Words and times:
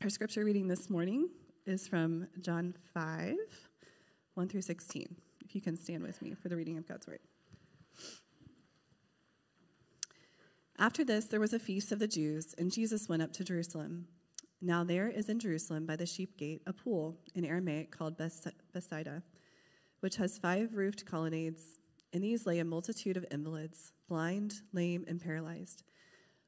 Our 0.00 0.10
scripture 0.10 0.44
reading 0.44 0.68
this 0.68 0.88
morning 0.88 1.28
is 1.66 1.88
from 1.88 2.28
John 2.40 2.72
5, 2.94 3.34
1 4.34 4.48
through 4.48 4.62
16. 4.62 5.16
If 5.44 5.56
you 5.56 5.60
can 5.60 5.76
stand 5.76 6.04
with 6.04 6.22
me 6.22 6.34
for 6.40 6.48
the 6.48 6.54
reading 6.54 6.78
of 6.78 6.86
God's 6.86 7.08
word. 7.08 7.18
After 10.78 11.04
this, 11.04 11.24
there 11.24 11.40
was 11.40 11.52
a 11.52 11.58
feast 11.58 11.90
of 11.90 11.98
the 11.98 12.06
Jews, 12.06 12.54
and 12.56 12.70
Jesus 12.70 13.08
went 13.08 13.22
up 13.22 13.32
to 13.32 13.44
Jerusalem. 13.44 14.06
Now, 14.62 14.84
there 14.84 15.08
is 15.08 15.28
in 15.28 15.40
Jerusalem 15.40 15.84
by 15.84 15.96
the 15.96 16.06
sheep 16.06 16.36
gate 16.36 16.62
a 16.64 16.72
pool 16.72 17.16
in 17.34 17.44
Aramaic 17.44 17.90
called 17.90 18.16
Bethesda, 18.16 19.24
which 19.98 20.14
has 20.14 20.38
five 20.38 20.74
roofed 20.74 21.06
colonnades. 21.06 21.80
In 22.12 22.22
these 22.22 22.46
lay 22.46 22.60
a 22.60 22.64
multitude 22.64 23.16
of 23.16 23.26
invalids, 23.32 23.90
blind, 24.08 24.60
lame, 24.72 25.04
and 25.08 25.20
paralyzed. 25.20 25.82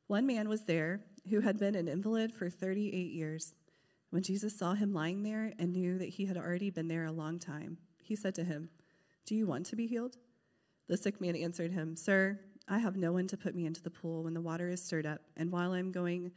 One 0.06 0.26
man 0.26 0.48
was 0.48 0.64
there 0.66 1.02
who 1.28 1.40
had 1.40 1.58
been 1.58 1.74
an 1.74 1.88
invalid 1.88 2.32
for 2.32 2.48
38 2.48 3.12
years. 3.12 3.54
When 4.10 4.22
Jesus 4.22 4.58
saw 4.58 4.74
him 4.74 4.92
lying 4.92 5.22
there 5.22 5.52
and 5.58 5.72
knew 5.72 5.98
that 5.98 6.08
he 6.08 6.26
had 6.26 6.36
already 6.36 6.70
been 6.70 6.88
there 6.88 7.04
a 7.04 7.12
long 7.12 7.38
time, 7.38 7.78
he 8.02 8.16
said 8.16 8.34
to 8.36 8.44
him, 8.44 8.70
Do 9.26 9.34
you 9.34 9.46
want 9.46 9.66
to 9.66 9.76
be 9.76 9.86
healed? 9.86 10.16
The 10.88 10.96
sick 10.96 11.20
man 11.20 11.36
answered 11.36 11.72
him, 11.72 11.94
Sir, 11.94 12.40
I 12.66 12.78
have 12.78 12.96
no 12.96 13.12
one 13.12 13.28
to 13.28 13.36
put 13.36 13.54
me 13.54 13.66
into 13.66 13.82
the 13.82 13.90
pool 13.90 14.24
when 14.24 14.34
the 14.34 14.40
water 14.40 14.68
is 14.68 14.82
stirred 14.82 15.06
up, 15.06 15.20
and 15.36 15.52
while 15.52 15.72
I'm 15.72 15.92
going, 15.92 16.32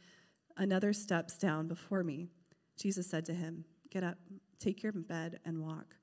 another 0.56 0.92
steps 0.92 1.36
down 1.36 1.66
before 1.66 2.04
me. 2.04 2.28
Jesus 2.76 3.08
said 3.08 3.24
to 3.26 3.34
him, 3.34 3.64
Get 3.90 4.04
up, 4.04 4.18
take 4.58 4.82
your 4.82 4.92
bed, 4.92 5.40
and 5.44 5.62
walk. 5.62 5.96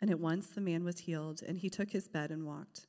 And 0.00 0.10
at 0.10 0.20
once 0.20 0.48
the 0.48 0.60
man 0.60 0.84
was 0.84 1.00
healed, 1.00 1.42
and 1.46 1.58
he 1.58 1.70
took 1.70 1.90
his 1.90 2.08
bed 2.08 2.30
and 2.30 2.46
walked. 2.46 2.86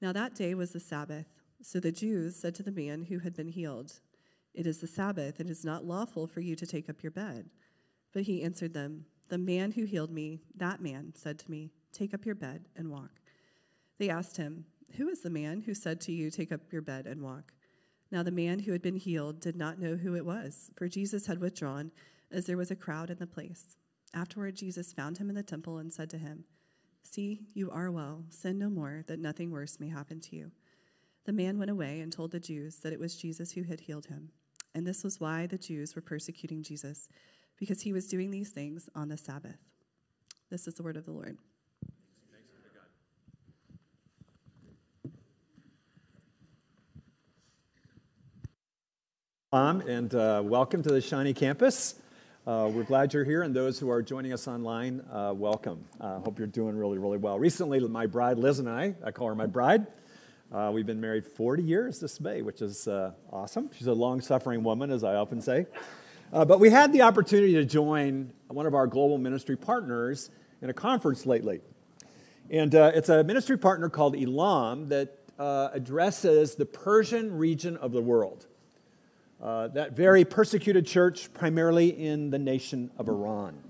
Now 0.00 0.12
that 0.12 0.34
day 0.34 0.54
was 0.54 0.72
the 0.72 0.80
Sabbath. 0.80 1.26
So 1.62 1.80
the 1.80 1.92
Jews 1.92 2.36
said 2.36 2.54
to 2.54 2.62
the 2.62 2.70
man 2.70 3.04
who 3.04 3.18
had 3.18 3.34
been 3.34 3.48
healed, 3.48 4.00
It 4.58 4.66
is 4.66 4.78
the 4.78 4.88
Sabbath, 4.88 5.38
and 5.38 5.48
it 5.48 5.52
is 5.52 5.64
not 5.64 5.84
lawful 5.84 6.26
for 6.26 6.40
you 6.40 6.56
to 6.56 6.66
take 6.66 6.88
up 6.90 7.00
your 7.00 7.12
bed. 7.12 7.48
But 8.12 8.24
he 8.24 8.42
answered 8.42 8.74
them, 8.74 9.04
The 9.28 9.38
man 9.38 9.70
who 9.70 9.84
healed 9.84 10.10
me, 10.10 10.40
that 10.56 10.82
man, 10.82 11.12
said 11.14 11.38
to 11.38 11.50
me, 11.50 11.70
Take 11.92 12.12
up 12.12 12.26
your 12.26 12.34
bed 12.34 12.64
and 12.74 12.90
walk. 12.90 13.20
They 13.98 14.10
asked 14.10 14.36
him, 14.36 14.64
Who 14.96 15.08
is 15.08 15.20
the 15.20 15.30
man 15.30 15.60
who 15.60 15.74
said 15.74 16.00
to 16.00 16.12
you, 16.12 16.28
Take 16.28 16.50
up 16.50 16.72
your 16.72 16.82
bed 16.82 17.06
and 17.06 17.22
walk? 17.22 17.52
Now 18.10 18.24
the 18.24 18.32
man 18.32 18.58
who 18.58 18.72
had 18.72 18.82
been 18.82 18.96
healed 18.96 19.38
did 19.38 19.54
not 19.54 19.78
know 19.78 19.94
who 19.94 20.16
it 20.16 20.26
was, 20.26 20.72
for 20.74 20.88
Jesus 20.88 21.26
had 21.26 21.38
withdrawn, 21.38 21.92
as 22.32 22.46
there 22.46 22.56
was 22.56 22.72
a 22.72 22.76
crowd 22.76 23.10
in 23.10 23.18
the 23.18 23.28
place. 23.28 23.76
Afterward, 24.12 24.56
Jesus 24.56 24.92
found 24.92 25.18
him 25.18 25.28
in 25.28 25.36
the 25.36 25.44
temple 25.44 25.78
and 25.78 25.92
said 25.92 26.10
to 26.10 26.18
him, 26.18 26.42
See, 27.04 27.42
you 27.54 27.70
are 27.70 27.92
well. 27.92 28.24
Sin 28.28 28.58
no 28.58 28.70
more, 28.70 29.04
that 29.06 29.20
nothing 29.20 29.52
worse 29.52 29.78
may 29.78 29.88
happen 29.88 30.18
to 30.18 30.34
you. 30.34 30.50
The 31.26 31.32
man 31.32 31.60
went 31.60 31.70
away 31.70 32.00
and 32.00 32.12
told 32.12 32.32
the 32.32 32.40
Jews 32.40 32.78
that 32.78 32.92
it 32.92 32.98
was 32.98 33.14
Jesus 33.14 33.52
who 33.52 33.62
had 33.62 33.82
healed 33.82 34.06
him. 34.06 34.32
And 34.74 34.86
this 34.86 35.02
was 35.02 35.20
why 35.20 35.46
the 35.46 35.58
Jews 35.58 35.96
were 35.96 36.02
persecuting 36.02 36.62
Jesus, 36.62 37.08
because 37.58 37.82
he 37.82 37.92
was 37.92 38.06
doing 38.06 38.30
these 38.30 38.50
things 38.50 38.88
on 38.94 39.08
the 39.08 39.16
Sabbath. 39.16 39.58
This 40.50 40.66
is 40.66 40.74
the 40.74 40.82
word 40.82 40.96
of 40.96 41.04
the 41.04 41.12
Lord. 41.12 41.38
Um, 49.50 49.80
and 49.80 50.14
uh, 50.14 50.42
welcome 50.44 50.82
to 50.82 50.90
the 50.90 51.00
Shawnee 51.00 51.32
campus. 51.32 51.94
Uh, 52.46 52.70
we're 52.70 52.82
glad 52.82 53.14
you're 53.14 53.24
here, 53.24 53.42
and 53.42 53.56
those 53.56 53.78
who 53.78 53.88
are 53.90 54.02
joining 54.02 54.34
us 54.34 54.46
online, 54.46 55.02
uh, 55.10 55.32
welcome. 55.34 55.82
I 56.00 56.04
uh, 56.04 56.18
hope 56.20 56.38
you're 56.38 56.46
doing 56.46 56.76
really, 56.76 56.98
really 56.98 57.16
well. 57.16 57.38
Recently, 57.38 57.80
my 57.80 58.04
bride 58.04 58.38
Liz 58.38 58.58
and 58.58 58.68
I, 58.68 58.94
I 59.02 59.10
call 59.10 59.28
her 59.28 59.34
my 59.34 59.46
bride, 59.46 59.86
uh, 60.52 60.70
we've 60.72 60.86
been 60.86 61.00
married 61.00 61.26
40 61.26 61.62
years 61.62 62.00
this 62.00 62.20
May, 62.20 62.40
which 62.40 62.62
is 62.62 62.88
uh, 62.88 63.12
awesome. 63.30 63.68
She's 63.76 63.86
a 63.86 63.92
long 63.92 64.20
suffering 64.22 64.62
woman, 64.64 64.90
as 64.90 65.04
I 65.04 65.16
often 65.16 65.42
say. 65.42 65.66
Uh, 66.32 66.44
but 66.44 66.58
we 66.58 66.70
had 66.70 66.92
the 66.92 67.02
opportunity 67.02 67.52
to 67.54 67.64
join 67.64 68.32
one 68.48 68.64
of 68.64 68.74
our 68.74 68.86
global 68.86 69.18
ministry 69.18 69.56
partners 69.56 70.30
in 70.62 70.70
a 70.70 70.72
conference 70.72 71.26
lately. 71.26 71.60
And 72.50 72.74
uh, 72.74 72.92
it's 72.94 73.10
a 73.10 73.22
ministry 73.24 73.58
partner 73.58 73.90
called 73.90 74.16
Elam 74.16 74.88
that 74.88 75.18
uh, 75.38 75.68
addresses 75.72 76.54
the 76.54 76.64
Persian 76.64 77.36
region 77.36 77.76
of 77.76 77.92
the 77.92 78.00
world. 78.00 78.46
Uh, 79.42 79.68
that 79.68 79.92
very 79.92 80.24
persecuted 80.24 80.86
church, 80.86 81.32
primarily 81.34 81.88
in 81.88 82.30
the 82.30 82.38
nation 82.38 82.90
of 82.96 83.08
Iran. 83.08 83.67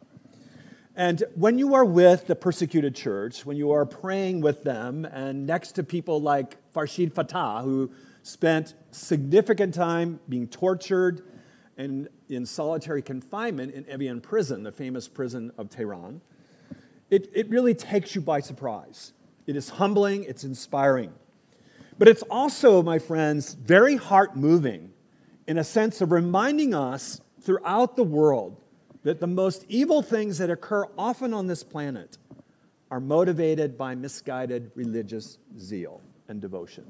And 0.99 1.23
when 1.37 1.61
you 1.61 1.77
are 1.77 1.85
with 1.85 2.27
the 2.27 2.35
persecuted 2.35 2.93
church, 2.93 3.47
when 3.47 3.57
you 3.57 3.71
are 3.71 3.87
praying 3.87 4.41
with 4.41 4.65
them 4.65 5.05
and 5.05 5.47
next 5.47 5.73
to 5.77 5.85
people 5.85 6.21
like 6.21 6.57
Farshid 6.75 7.13
Fathi, 7.13 7.63
who 7.63 7.93
spent 8.25 8.75
significant 8.91 9.75
time 9.75 10.19
being 10.29 10.49
tortured 10.49 11.23
and 11.77 12.09
in 12.29 12.45
solitary 12.45 13.01
confinement 13.01 13.75
in 13.75 13.85
Evin 13.85 14.21
prison, 14.21 14.65
the 14.65 14.73
famous 14.73 15.07
prison 15.07 15.53
of 15.57 15.71
Tehran, 15.71 16.21
it, 17.11 17.31
it 17.33 17.49
really 17.49 17.75
takes 17.75 18.17
you 18.17 18.21
by 18.21 18.41
surprise. 18.41 19.13
It 19.47 19.55
is 19.55 19.69
humbling, 19.69 20.25
it's 20.25 20.43
inspiring. 20.43 21.13
But 21.97 22.09
it's 22.09 22.25
also, 22.25 22.83
my 22.83 22.99
friends, 22.99 23.55
very 23.55 23.95
heart 23.95 24.37
moving 24.37 24.91
in 25.47 25.59
a 25.59 25.65
sense 25.65 26.01
of 26.01 26.11
reminding 26.11 26.75
us 26.75 27.21
throughout 27.41 27.95
the 27.95 28.03
world 28.03 28.61
that 29.09 29.21
the 29.21 29.27
most 29.27 29.65
evil 29.71 30.03
things 30.03 30.37
that 30.37 30.51
occur 30.51 30.85
often 30.99 31.33
on 31.33 31.47
this 31.47 31.65
planet 31.65 32.19
are 32.91 33.01
motivated 33.01 33.79
by 33.79 33.95
misguided 33.95 34.71
religious 34.75 35.39
zeal 35.59 36.03
and 36.29 36.43
devotion. 36.43 36.85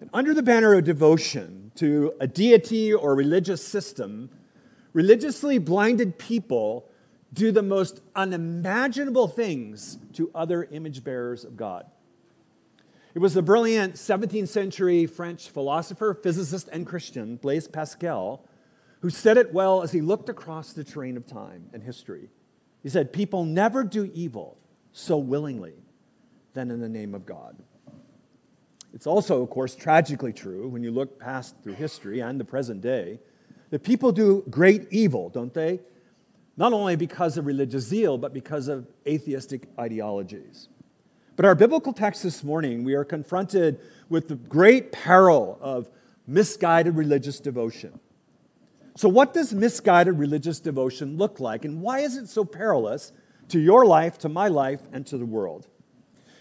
And 0.00 0.10
under 0.12 0.34
the 0.34 0.42
banner 0.42 0.74
of 0.74 0.82
devotion 0.82 1.70
to 1.76 2.12
a 2.18 2.26
deity 2.26 2.92
or 2.92 3.14
religious 3.14 3.64
system, 3.64 4.30
religiously 4.94 5.58
blinded 5.58 6.18
people 6.18 6.90
do 7.32 7.52
the 7.52 7.62
most 7.62 8.00
unimaginable 8.16 9.28
things 9.28 9.98
to 10.14 10.28
other 10.34 10.64
image 10.72 11.04
bearers 11.04 11.44
of 11.44 11.56
God. 11.56 11.86
It 13.14 13.20
was 13.20 13.32
the 13.32 13.42
brilliant 13.42 13.94
17th 13.94 14.48
century 14.48 15.06
French 15.06 15.50
philosopher, 15.50 16.14
physicist, 16.14 16.68
and 16.72 16.84
Christian 16.84 17.36
Blaise 17.36 17.68
Pascal 17.68 18.44
who 19.06 19.10
said 19.10 19.36
it 19.36 19.54
well 19.54 19.82
as 19.82 19.92
he 19.92 20.00
looked 20.00 20.28
across 20.28 20.72
the 20.72 20.82
terrain 20.82 21.16
of 21.16 21.24
time 21.24 21.70
and 21.72 21.80
history. 21.80 22.28
He 22.82 22.88
said, 22.88 23.12
People 23.12 23.44
never 23.44 23.84
do 23.84 24.10
evil 24.12 24.58
so 24.90 25.16
willingly 25.16 25.74
than 26.54 26.72
in 26.72 26.80
the 26.80 26.88
name 26.88 27.14
of 27.14 27.24
God. 27.24 27.56
It's 28.92 29.06
also, 29.06 29.40
of 29.44 29.48
course, 29.48 29.76
tragically 29.76 30.32
true 30.32 30.66
when 30.66 30.82
you 30.82 30.90
look 30.90 31.20
past 31.20 31.54
through 31.62 31.74
history 31.74 32.18
and 32.18 32.40
the 32.40 32.44
present 32.44 32.80
day 32.80 33.20
that 33.70 33.84
people 33.84 34.10
do 34.10 34.42
great 34.50 34.88
evil, 34.90 35.28
don't 35.28 35.54
they? 35.54 35.78
Not 36.56 36.72
only 36.72 36.96
because 36.96 37.38
of 37.38 37.46
religious 37.46 37.84
zeal, 37.84 38.18
but 38.18 38.34
because 38.34 38.66
of 38.66 38.88
atheistic 39.06 39.68
ideologies. 39.78 40.68
But 41.36 41.44
our 41.44 41.54
biblical 41.54 41.92
text 41.92 42.24
this 42.24 42.42
morning, 42.42 42.82
we 42.82 42.94
are 42.94 43.04
confronted 43.04 43.78
with 44.08 44.26
the 44.26 44.34
great 44.34 44.90
peril 44.90 45.58
of 45.60 45.88
misguided 46.26 46.96
religious 46.96 47.38
devotion. 47.38 48.00
So, 48.96 49.10
what 49.10 49.34
does 49.34 49.52
misguided 49.52 50.18
religious 50.18 50.58
devotion 50.58 51.18
look 51.18 51.38
like, 51.38 51.64
and 51.66 51.82
why 51.82 52.00
is 52.00 52.16
it 52.16 52.28
so 52.28 52.44
perilous 52.44 53.12
to 53.48 53.58
your 53.60 53.84
life, 53.84 54.18
to 54.18 54.28
my 54.30 54.48
life, 54.48 54.80
and 54.92 55.06
to 55.06 55.18
the 55.18 55.26
world? 55.26 55.66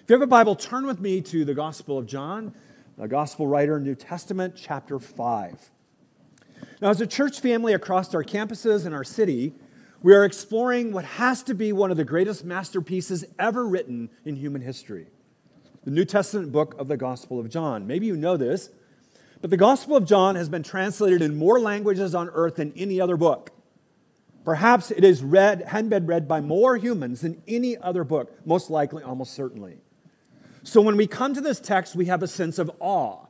If 0.01 0.09
you 0.09 0.13
have 0.13 0.21
a 0.21 0.27
Bible, 0.27 0.55
turn 0.55 0.85
with 0.85 1.01
me 1.01 1.19
to 1.21 1.43
the 1.43 1.53
Gospel 1.53 1.97
of 1.97 2.05
John, 2.05 2.53
the 2.97 3.07
Gospel 3.07 3.45
writer, 3.45 3.79
New 3.79 3.95
Testament, 3.95 4.53
chapter 4.55 4.99
5. 4.99 5.71
Now, 6.81 6.89
as 6.89 7.01
a 7.01 7.07
church 7.07 7.41
family 7.41 7.73
across 7.73 8.15
our 8.15 8.23
campuses 8.23 8.85
and 8.85 8.95
our 8.95 9.03
city, 9.03 9.53
we 10.01 10.13
are 10.13 10.23
exploring 10.23 10.93
what 10.93 11.03
has 11.03 11.43
to 11.43 11.55
be 11.55 11.73
one 11.73 11.91
of 11.91 11.97
the 11.97 12.05
greatest 12.05 12.45
masterpieces 12.45 13.25
ever 13.37 13.67
written 13.67 14.09
in 14.23 14.35
human 14.35 14.61
history 14.61 15.07
the 15.83 15.91
New 15.91 16.05
Testament 16.05 16.51
book 16.51 16.75
of 16.79 16.87
the 16.87 16.97
Gospel 16.97 17.39
of 17.39 17.47
John. 17.47 17.85
Maybe 17.85 18.07
you 18.07 18.17
know 18.17 18.37
this. 18.37 18.71
But 19.45 19.51
the 19.51 19.57
Gospel 19.57 19.95
of 19.95 20.05
John 20.05 20.35
has 20.37 20.49
been 20.49 20.63
translated 20.63 21.21
in 21.21 21.37
more 21.37 21.59
languages 21.59 22.15
on 22.15 22.31
earth 22.33 22.55
than 22.55 22.73
any 22.75 22.99
other 22.99 23.15
book. 23.15 23.51
Perhaps 24.43 24.89
it 24.89 25.03
is 25.03 25.21
read, 25.21 25.61
had 25.61 25.87
been 25.87 26.07
read 26.07 26.27
by 26.27 26.41
more 26.41 26.77
humans 26.77 27.21
than 27.21 27.43
any 27.47 27.77
other 27.77 28.03
book, 28.03 28.35
most 28.43 28.71
likely, 28.71 29.03
almost 29.03 29.35
certainly. 29.35 29.77
So 30.63 30.81
when 30.81 30.97
we 30.97 31.05
come 31.05 31.35
to 31.35 31.41
this 31.41 31.59
text, 31.59 31.95
we 31.95 32.05
have 32.05 32.23
a 32.23 32.27
sense 32.27 32.57
of 32.57 32.71
awe 32.79 33.27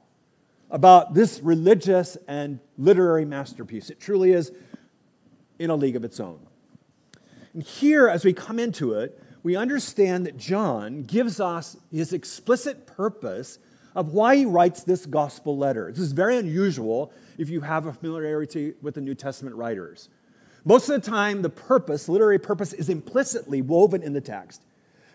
about 0.72 1.16
this 1.16 1.42
religious 1.42 2.16
and 2.30 2.62
literary 2.78 3.26
masterpiece. 3.26 3.90
It 3.90 4.00
truly 4.00 4.32
is 4.32 4.54
in 5.60 5.70
a 5.70 5.76
league 5.76 5.98
of 5.98 6.06
its 6.06 6.22
own. 6.22 6.40
And 7.54 7.62
here, 7.62 8.08
as 8.08 8.24
we 8.24 8.32
come 8.32 8.58
into 8.58 8.94
it, 8.94 9.22
we 9.44 9.58
understand 9.58 10.26
that 10.28 10.38
John 10.38 11.04
gives 11.04 11.42
us 11.42 11.76
his 11.92 12.14
explicit 12.14 12.88
purpose 12.88 13.60
of 13.96 14.14
why 14.14 14.36
he 14.36 14.46
writes 14.46 14.84
this 14.84 15.06
gospel 15.06 15.58
letter. 15.58 15.92
This 15.92 16.02
is 16.02 16.12
very 16.12 16.38
unusual 16.38 17.12
if 17.38 17.50
you 17.50 17.62
have 17.62 17.86
a 17.86 17.94
familiarity 17.94 18.74
with 18.82 18.96
the 18.96 19.02
New 19.02 19.16
Testament 19.16 19.56
writers. 19.56 20.10
Most 20.66 20.90
of 20.90 21.02
the 21.02 21.10
time, 21.10 21.42
the 21.42 21.50
purpose, 21.50 22.10
literary 22.10 22.40
purpose, 22.40 22.74
is 22.74 22.90
implicitly 22.90 23.62
woven 23.62 24.02
in 24.02 24.14
the 24.14 24.22
text. 24.22 24.64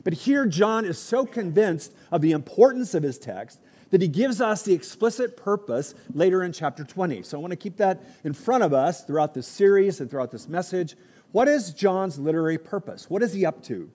But 0.04 0.14
here, 0.14 0.46
John 0.46 0.84
is 0.84 0.98
so 0.98 1.26
convinced 1.26 1.92
of 2.10 2.22
the 2.22 2.32
importance 2.32 2.94
of 2.94 3.02
his 3.02 3.18
text 3.18 3.60
that 3.90 4.00
he 4.00 4.08
gives 4.08 4.40
us 4.40 4.62
the 4.62 4.72
explicit 4.72 5.36
purpose 5.36 5.94
later 6.14 6.42
in 6.42 6.52
chapter 6.52 6.84
20. 6.84 7.22
So 7.22 7.36
I 7.36 7.40
want 7.40 7.50
to 7.50 7.56
keep 7.56 7.76
that 7.78 8.00
in 8.24 8.32
front 8.32 8.62
of 8.62 8.72
us 8.72 9.04
throughout 9.04 9.34
this 9.34 9.48
series 9.48 10.00
and 10.00 10.08
throughout 10.08 10.30
this 10.30 10.48
message. 10.48 10.96
What 11.32 11.48
is 11.48 11.74
John's 11.74 12.18
literary 12.18 12.58
purpose? 12.58 13.10
What 13.10 13.22
is 13.22 13.32
he 13.32 13.44
up 13.44 13.62
to? 13.64 13.90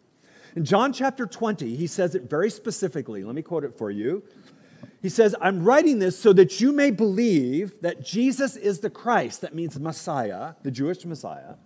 In 0.56 0.64
John 0.64 0.94
chapter 0.94 1.26
20, 1.26 1.76
he 1.76 1.88
says 1.88 2.16
it 2.16 2.30
very 2.30 2.50
specifically. 2.50 3.24
Let 3.24 3.36
me 3.36 3.42
quote 3.42 3.64
it 3.66 3.78
for 3.78 3.92
you. 3.92 4.24
He 5.06 5.10
says, 5.10 5.36
I'm 5.40 5.64
writing 5.64 6.00
this 6.00 6.18
so 6.18 6.34
that 6.34 6.60
you 6.60 6.72
may 6.72 6.90
believe 6.90 7.80
that 7.82 8.04
Jesus 8.04 8.56
is 8.56 8.80
the 8.80 8.90
Christ, 8.90 9.42
that 9.42 9.54
means 9.54 9.80
Messiah, 9.80 10.56
the 10.64 10.72
Jewish 10.72 11.06
Messiah, 11.06 11.58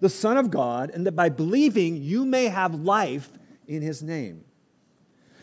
the 0.00 0.08
Son 0.08 0.38
of 0.38 0.50
God, 0.50 0.88
and 0.94 1.06
that 1.06 1.12
by 1.12 1.28
believing 1.28 1.96
you 1.98 2.24
may 2.24 2.46
have 2.46 2.74
life 2.74 3.28
in 3.66 3.82
his 3.82 4.02
name. 4.02 4.42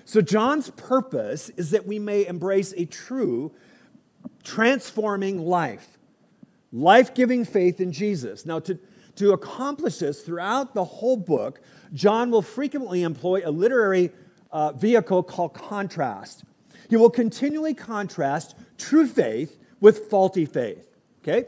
So, 0.06 0.22
John's 0.22 0.72
purpose 0.72 1.50
is 1.50 1.70
that 1.70 1.86
we 1.86 2.00
may 2.00 2.26
embrace 2.26 2.74
a 2.78 2.86
true, 2.86 3.52
transforming 4.44 5.38
life, 5.38 6.00
life 6.74 7.14
giving 7.14 7.46
faith 7.46 7.80
in 7.80 7.92
Jesus. 7.92 8.48
Now, 8.48 8.58
to, 8.62 8.80
to 9.18 9.34
accomplish 9.34 10.00
this 10.00 10.24
throughout 10.24 10.74
the 10.74 10.84
whole 10.84 11.18
book, 11.18 11.62
John 11.94 12.32
will 12.32 12.42
frequently 12.42 13.04
employ 13.04 13.44
a 13.46 13.52
literary 13.52 14.10
uh, 14.52 14.72
vehicle 14.72 15.22
called 15.22 15.54
contrast. 15.54 16.44
He 16.90 16.98
will 16.98 17.10
continually 17.10 17.74
contrast 17.74 18.56
true 18.78 19.08
faith 19.08 19.58
with 19.80 20.10
faulty 20.10 20.46
faith. 20.46 20.88
Okay? 21.24 21.46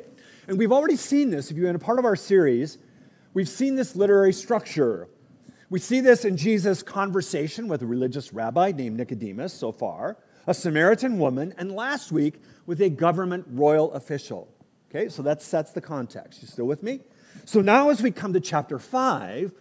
And 0.47 0.57
we've 0.57 0.71
already 0.71 0.95
seen 0.95 1.29
this. 1.29 1.51
If 1.51 1.57
you've 1.57 1.65
been 1.65 1.75
a 1.75 1.79
part 1.79 1.99
of 1.99 2.05
our 2.05 2.15
series, 2.15 2.77
we've 3.33 3.49
seen 3.49 3.75
this 3.75 3.95
literary 3.95 4.33
structure. 4.33 5.07
We 5.69 5.79
see 5.79 5.99
this 5.99 6.23
in 6.23 6.37
Jesus' 6.37 6.81
conversation 6.81 7.67
with 7.67 7.81
a 7.81 7.85
religious 7.85 8.33
rabbi 8.33 8.71
named 8.71 8.97
Nicodemus 8.97 9.53
so 9.53 9.71
far, 9.71 10.17
a 10.47 10.53
Samaritan 10.53 11.19
woman, 11.19 11.53
and 11.57 11.71
last 11.73 12.11
week 12.11 12.41
with 12.65 12.81
a 12.81 12.89
government 12.89 13.45
royal 13.49 13.91
official. 13.91 14.47
Okay, 14.89 15.09
so 15.09 15.21
that 15.23 15.41
sets 15.41 15.71
the 15.71 15.81
context. 15.81 16.41
You 16.41 16.47
still 16.47 16.65
with 16.65 16.81
me? 16.81 17.01
So 17.43 17.59
now, 17.59 17.89
as 17.89 18.01
we 18.01 18.11
come 18.11 18.31
to 18.31 18.39
chapter 18.39 18.79
5, 18.79 19.51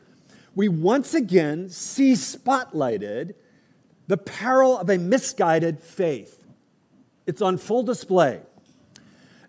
we 0.54 0.68
once 0.68 1.14
again 1.14 1.68
see 1.68 2.12
spotlighted 2.12 3.34
the 4.06 4.16
peril 4.16 4.78
of 4.78 4.88
a 4.90 4.98
misguided 4.98 5.80
faith. 5.80 6.44
It's 7.26 7.42
on 7.42 7.58
full 7.58 7.82
display. 7.82 8.40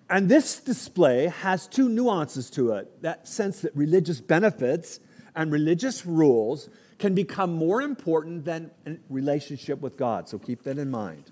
And 0.09 0.29
this 0.29 0.59
display 0.59 1.27
has 1.27 1.67
two 1.67 1.89
nuances 1.89 2.49
to 2.51 2.71
it 2.71 3.01
that 3.01 3.27
sense 3.27 3.61
that 3.61 3.75
religious 3.75 4.21
benefits 4.21 4.99
and 5.35 5.51
religious 5.51 6.05
rules 6.05 6.69
can 6.97 7.13
become 7.13 7.53
more 7.53 7.81
important 7.81 8.45
than 8.45 8.71
a 8.85 8.97
relationship 9.09 9.81
with 9.81 9.97
God. 9.97 10.27
So 10.27 10.39
keep 10.39 10.63
that 10.63 10.77
in 10.77 10.89
mind. 10.89 11.31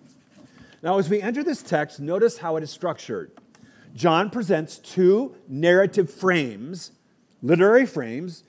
Now, 0.83 0.99
as 0.99 1.09
we 1.09 1.21
enter 1.21 1.43
this 1.43 1.63
text, 1.63 1.99
notice 1.99 2.37
how 2.37 2.57
it 2.57 2.63
is 2.63 2.69
structured. 2.69 3.31
John 3.95 4.29
presents 4.29 4.77
two 4.77 5.35
narrative 5.47 6.13
frames, 6.13 6.91
literary 7.41 7.85
frames. 7.85 8.43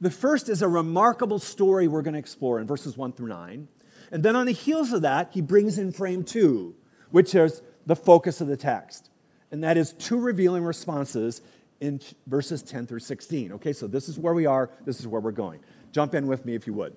The 0.00 0.10
first 0.10 0.48
is 0.48 0.62
a 0.62 0.68
remarkable 0.68 1.38
story 1.38 1.88
we're 1.88 2.02
going 2.02 2.14
to 2.14 2.20
explore 2.20 2.60
in 2.60 2.66
verses 2.66 2.96
1 2.96 3.12
through 3.12 3.28
9. 3.28 3.68
And 4.12 4.22
then 4.22 4.36
on 4.36 4.46
the 4.46 4.52
heels 4.52 4.92
of 4.92 5.02
that, 5.02 5.30
he 5.32 5.40
brings 5.40 5.78
in 5.78 5.90
frame 5.90 6.22
two, 6.22 6.76
which 7.10 7.34
is 7.34 7.62
the 7.86 7.96
focus 7.96 8.40
of 8.40 8.46
the 8.46 8.56
text. 8.56 9.10
And 9.50 9.64
that 9.64 9.76
is 9.76 9.94
two 9.94 10.20
revealing 10.20 10.62
responses 10.62 11.40
in 11.80 12.00
verses 12.26 12.62
10 12.62 12.86
through 12.86 13.00
16. 13.00 13.52
Okay, 13.52 13.72
so 13.72 13.86
this 13.86 14.08
is 14.08 14.18
where 14.18 14.34
we 14.34 14.46
are, 14.46 14.70
this 14.84 15.00
is 15.00 15.08
where 15.08 15.20
we're 15.20 15.32
going. 15.32 15.60
Jump 15.90 16.14
in 16.14 16.26
with 16.26 16.44
me 16.46 16.54
if 16.54 16.66
you 16.66 16.74
would. 16.74 16.94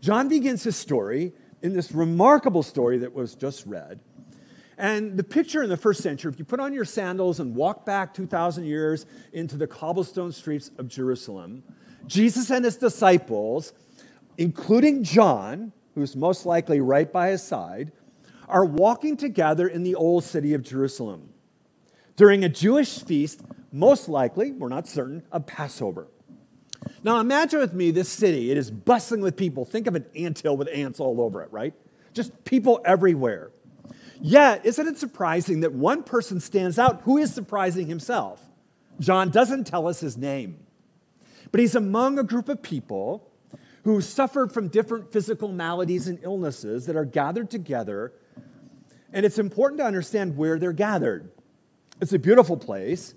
John 0.00 0.28
begins 0.28 0.62
his 0.64 0.76
story 0.76 1.32
in 1.62 1.72
this 1.72 1.92
remarkable 1.92 2.62
story 2.62 2.98
that 2.98 3.14
was 3.14 3.34
just 3.34 3.64
read. 3.64 4.00
And 4.78 5.16
the 5.16 5.24
picture 5.24 5.62
in 5.62 5.70
the 5.70 5.76
first 5.76 6.02
century, 6.02 6.30
if 6.30 6.38
you 6.38 6.44
put 6.44 6.60
on 6.60 6.74
your 6.74 6.84
sandals 6.84 7.40
and 7.40 7.54
walk 7.54 7.86
back 7.86 8.12
2,000 8.12 8.64
years 8.64 9.06
into 9.32 9.56
the 9.56 9.66
cobblestone 9.66 10.32
streets 10.32 10.70
of 10.76 10.88
Jerusalem, 10.88 11.62
Jesus 12.06 12.50
and 12.50 12.64
his 12.64 12.76
disciples, 12.76 13.72
including 14.36 15.02
John, 15.02 15.72
who's 15.96 16.14
most 16.14 16.46
likely 16.46 16.80
right 16.80 17.12
by 17.12 17.30
his 17.30 17.42
side, 17.42 17.90
are 18.48 18.64
walking 18.64 19.16
together 19.16 19.66
in 19.66 19.82
the 19.82 19.96
old 19.96 20.22
city 20.22 20.54
of 20.54 20.62
Jerusalem 20.62 21.30
during 22.16 22.44
a 22.44 22.48
Jewish 22.48 23.00
feast, 23.00 23.42
most 23.72 24.08
likely, 24.08 24.52
we're 24.52 24.68
not 24.68 24.88
certain, 24.88 25.22
of 25.30 25.46
Passover. 25.46 26.08
Now 27.02 27.20
imagine 27.20 27.60
with 27.60 27.74
me 27.74 27.90
this 27.90 28.08
city. 28.08 28.50
It 28.50 28.56
is 28.56 28.70
bustling 28.70 29.20
with 29.20 29.36
people. 29.36 29.64
Think 29.64 29.86
of 29.86 29.94
an 29.94 30.06
anthill 30.16 30.56
with 30.56 30.68
ants 30.72 30.98
all 30.98 31.20
over 31.20 31.42
it, 31.42 31.52
right? 31.52 31.74
Just 32.14 32.44
people 32.44 32.80
everywhere. 32.84 33.50
Yet, 34.20 34.64
isn't 34.64 34.86
it 34.86 34.98
surprising 34.98 35.60
that 35.60 35.74
one 35.74 36.02
person 36.02 36.40
stands 36.40 36.78
out 36.78 37.02
who 37.02 37.18
is 37.18 37.34
surprising 37.34 37.86
himself? 37.86 38.42
John 38.98 39.30
doesn't 39.30 39.64
tell 39.64 39.86
us 39.86 40.00
his 40.00 40.16
name, 40.16 40.58
but 41.52 41.60
he's 41.60 41.74
among 41.74 42.18
a 42.18 42.22
group 42.22 42.48
of 42.48 42.62
people 42.62 43.30
who 43.86 44.00
suffered 44.00 44.50
from 44.50 44.66
different 44.66 45.12
physical 45.12 45.46
maladies 45.46 46.08
and 46.08 46.18
illnesses 46.24 46.86
that 46.86 46.96
are 46.96 47.04
gathered 47.04 47.48
together. 47.48 48.12
And 49.12 49.24
it's 49.24 49.38
important 49.38 49.78
to 49.78 49.86
understand 49.86 50.36
where 50.36 50.58
they're 50.58 50.72
gathered. 50.72 51.30
It's 52.00 52.12
a 52.12 52.18
beautiful 52.18 52.56
place. 52.56 53.14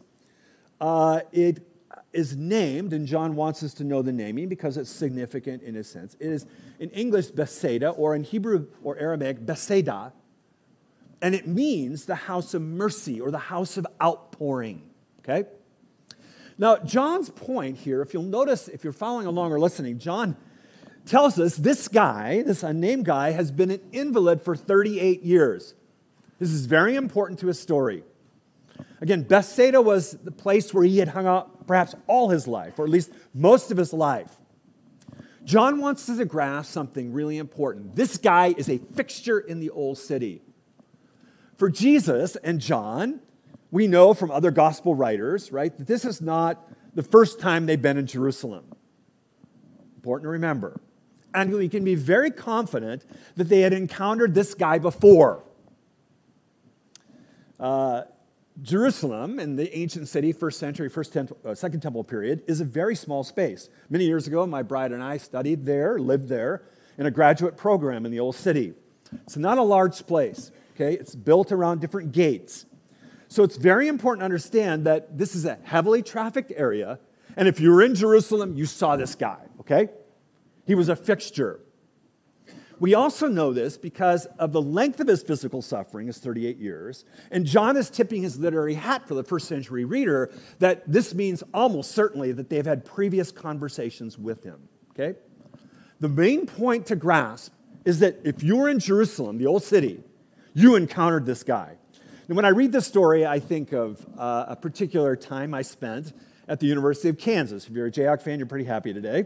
Uh, 0.80 1.22
it 1.32 1.68
is 2.14 2.36
named, 2.36 2.94
and 2.94 3.08
John 3.08 3.36
wants 3.36 3.64
us 3.64 3.74
to 3.76 3.84
know 3.84 4.04
the 4.04 4.12
naming 4.12 4.48
because 4.48 4.78
it's 4.78 4.92
significant 4.92 5.64
in 5.64 5.76
a 5.76 5.84
sense. 5.84 6.16
It 6.20 6.28
is 6.28 6.46
in 6.78 6.92
English 6.92 7.32
Bethesda, 7.32 7.90
or 7.90 8.16
in 8.16 8.24
Hebrew 8.24 8.68
or 8.84 8.96
Aramaic 9.00 9.44
Bethesda, 9.44 10.14
and 11.20 11.34
it 11.34 11.48
means 11.48 12.06
the 12.06 12.14
house 12.14 12.54
of 12.54 12.62
mercy 12.62 13.20
or 13.20 13.32
the 13.32 13.40
house 13.40 13.78
of 13.78 13.88
outpouring. 14.00 14.84
Okay? 15.22 15.50
Now, 16.60 16.78
John's 16.78 17.32
point 17.32 17.76
here, 17.76 18.04
if 18.04 18.14
you'll 18.14 18.22
notice, 18.22 18.68
if 18.68 18.84
you're 18.84 18.94
following 18.94 19.26
along 19.26 19.52
or 19.52 19.60
listening, 19.60 19.98
John 19.98 20.38
tells 21.06 21.40
us 21.40 21.56
this 21.56 21.88
guy, 21.88 22.44
this 22.44 22.64
unnamed 22.64 23.06
guy, 23.06 23.32
has 23.32 23.52
been 23.52 23.72
an 23.72 23.82
invalid 23.92 24.42
for 24.42 24.56
38 24.56 25.24
years. 25.24 25.74
This 26.40 26.52
is 26.52 26.66
very 26.66 26.96
important 26.96 27.40
to 27.40 27.48
his 27.48 27.60
story. 27.60 28.04
Again, 29.02 29.24
Bethesda 29.24 29.82
was 29.82 30.12
the 30.12 30.32
place 30.32 30.74
where 30.74 30.84
he 30.84 31.00
had 31.00 31.10
hung 31.10 31.26
out 31.26 31.68
perhaps 31.68 31.96
all 32.08 32.30
his 32.30 32.48
life, 32.48 32.80
or 32.80 32.86
at 32.86 32.92
least 32.92 33.12
most 33.34 33.72
of 33.72 33.78
his 33.78 33.94
life. 33.94 34.36
John 35.46 35.80
wants 35.80 36.08
us 36.10 36.18
to 36.18 36.26
grasp 36.26 36.72
something 36.72 37.14
really 37.14 37.38
important. 37.38 37.96
This 37.96 38.18
guy 38.18 38.54
is 38.58 38.70
a 38.70 38.78
fixture 38.78 39.40
in 39.40 39.60
the 39.60 39.70
old 39.70 39.98
city. 39.98 40.42
For 41.58 41.70
Jesus 41.70 42.36
and 42.38 42.60
John, 42.60 43.20
we 43.72 43.88
know 43.88 44.14
from 44.14 44.32
other 44.32 44.52
gospel 44.52 44.96
writers, 44.96 45.52
right, 45.52 45.76
that 45.78 45.88
this 45.88 46.06
is 46.06 46.22
not 46.22 46.66
the 46.94 47.04
first 47.04 47.40
time 47.40 47.66
they've 47.66 47.82
been 47.82 47.98
in 47.98 48.08
Jerusalem. 48.08 48.66
Important 49.96 50.26
to 50.26 50.30
remember. 50.30 50.80
And 51.34 51.52
we 51.52 51.70
can 51.70 51.84
be 51.84 51.96
very 51.96 52.32
confident 52.32 53.06
that 53.36 53.50
they 53.50 53.62
had 53.62 53.74
encountered 53.74 54.34
this 54.34 54.54
guy 54.54 54.80
before. 54.80 55.44
Uh, 57.60 58.04
Jerusalem, 58.62 59.40
in 59.40 59.56
the 59.56 59.76
ancient 59.78 60.08
city, 60.08 60.32
first 60.34 60.60
century, 60.60 60.90
first 60.90 61.14
temple, 61.14 61.38
uh, 61.46 61.56
second 61.56 61.82
temple 61.82 62.04
period, 62.04 62.44
is 62.48 62.62
a 62.62 62.66
very 62.66 62.96
small 62.96 63.24
space. 63.24 63.70
Many 63.90 64.06
years 64.06 64.28
ago, 64.28 64.46
my 64.46 64.64
bride 64.64 64.92
and 64.92 65.04
I 65.04 65.18
studied 65.18 65.66
there, 65.66 66.00
lived 66.00 66.28
there, 66.28 66.64
in 66.98 67.06
a 67.06 67.12
graduate 67.12 67.56
program 67.56 68.06
in 68.06 68.12
the 68.12 68.20
old 68.20 68.36
city. 68.36 68.74
It's 69.24 69.38
not 69.38 69.58
a 69.58 69.64
large 69.64 70.06
place, 70.06 70.52
okay? 70.76 70.94
It's 70.96 71.16
built 71.16 71.52
around 71.52 71.80
different 71.80 72.12
gates. 72.12 72.66
So 73.30 73.44
it's 73.44 73.56
very 73.56 73.88
important 73.88 74.22
to 74.22 74.26
understand 74.26 74.86
that 74.86 75.18
this 75.18 75.36
is 75.36 75.46
a 75.46 75.58
heavily 75.64 76.02
trafficked 76.02 76.52
area, 76.56 77.00
and 77.38 77.48
if 77.48 77.60
you 77.60 77.72
were 77.72 77.84
in 77.84 77.96
Jerusalem, 77.96 78.56
you 78.58 78.66
saw 78.66 78.96
this 78.96 79.16
guy, 79.16 79.40
okay? 79.62 79.90
He 80.70 80.76
was 80.76 80.88
a 80.88 80.96
fixture. 80.96 81.62
We 82.80 82.94
also 82.94 83.28
know 83.28 83.54
this 83.54 83.76
because 83.76 84.28
of 84.38 84.52
the 84.52 84.62
length 84.62 85.00
of 85.00 85.08
his 85.08 85.24
physical 85.24 85.64
suffering 85.64 86.08
is 86.08 86.20
38 86.20 86.58
years. 86.60 87.06
And 87.32 87.44
John 87.44 87.76
is 87.76 87.90
tipping 87.90 88.22
his 88.22 88.38
literary 88.38 88.76
hat 88.76 89.08
for 89.08 89.16
the 89.16 89.24
first 89.24 89.48
century 89.48 89.84
reader 89.84 90.30
that 90.60 90.84
this 90.86 91.16
means 91.16 91.42
almost 91.56 91.94
certainly 91.94 92.34
that 92.34 92.52
they've 92.52 92.68
had 92.68 92.86
previous 92.86 93.32
conversations 93.32 94.20
with 94.20 94.44
him. 94.44 94.70
Okay? 94.92 95.18
The 96.02 96.08
main 96.08 96.46
point 96.46 96.86
to 96.86 96.96
grasp 96.96 97.52
is 97.84 97.98
that 98.02 98.20
if 98.24 98.44
you 98.44 98.58
were 98.58 98.70
in 98.70 98.78
Jerusalem, 98.78 99.40
the 99.40 99.48
old 99.48 99.64
city, 99.64 100.04
you 100.54 100.76
encountered 100.76 101.26
this 101.26 101.42
guy. 101.42 101.78
And 102.28 102.36
when 102.36 102.46
I 102.46 102.50
read 102.50 102.72
this 102.72 102.86
story, 102.86 103.26
I 103.26 103.40
think 103.40 103.74
of 103.74 104.06
uh, 104.20 104.46
a 104.50 104.56
particular 104.56 105.16
time 105.16 105.56
I 105.56 105.64
spent 105.64 106.14
at 106.48 106.60
the 106.60 106.68
University 106.68 107.10
of 107.10 107.18
Kansas. 107.18 107.68
If 107.68 107.72
you're 107.72 107.88
a 107.88 107.92
Jayhawk 107.92 108.22
fan, 108.22 108.38
you're 108.38 108.46
pretty 108.46 108.66
happy 108.66 108.94
today. 108.94 109.26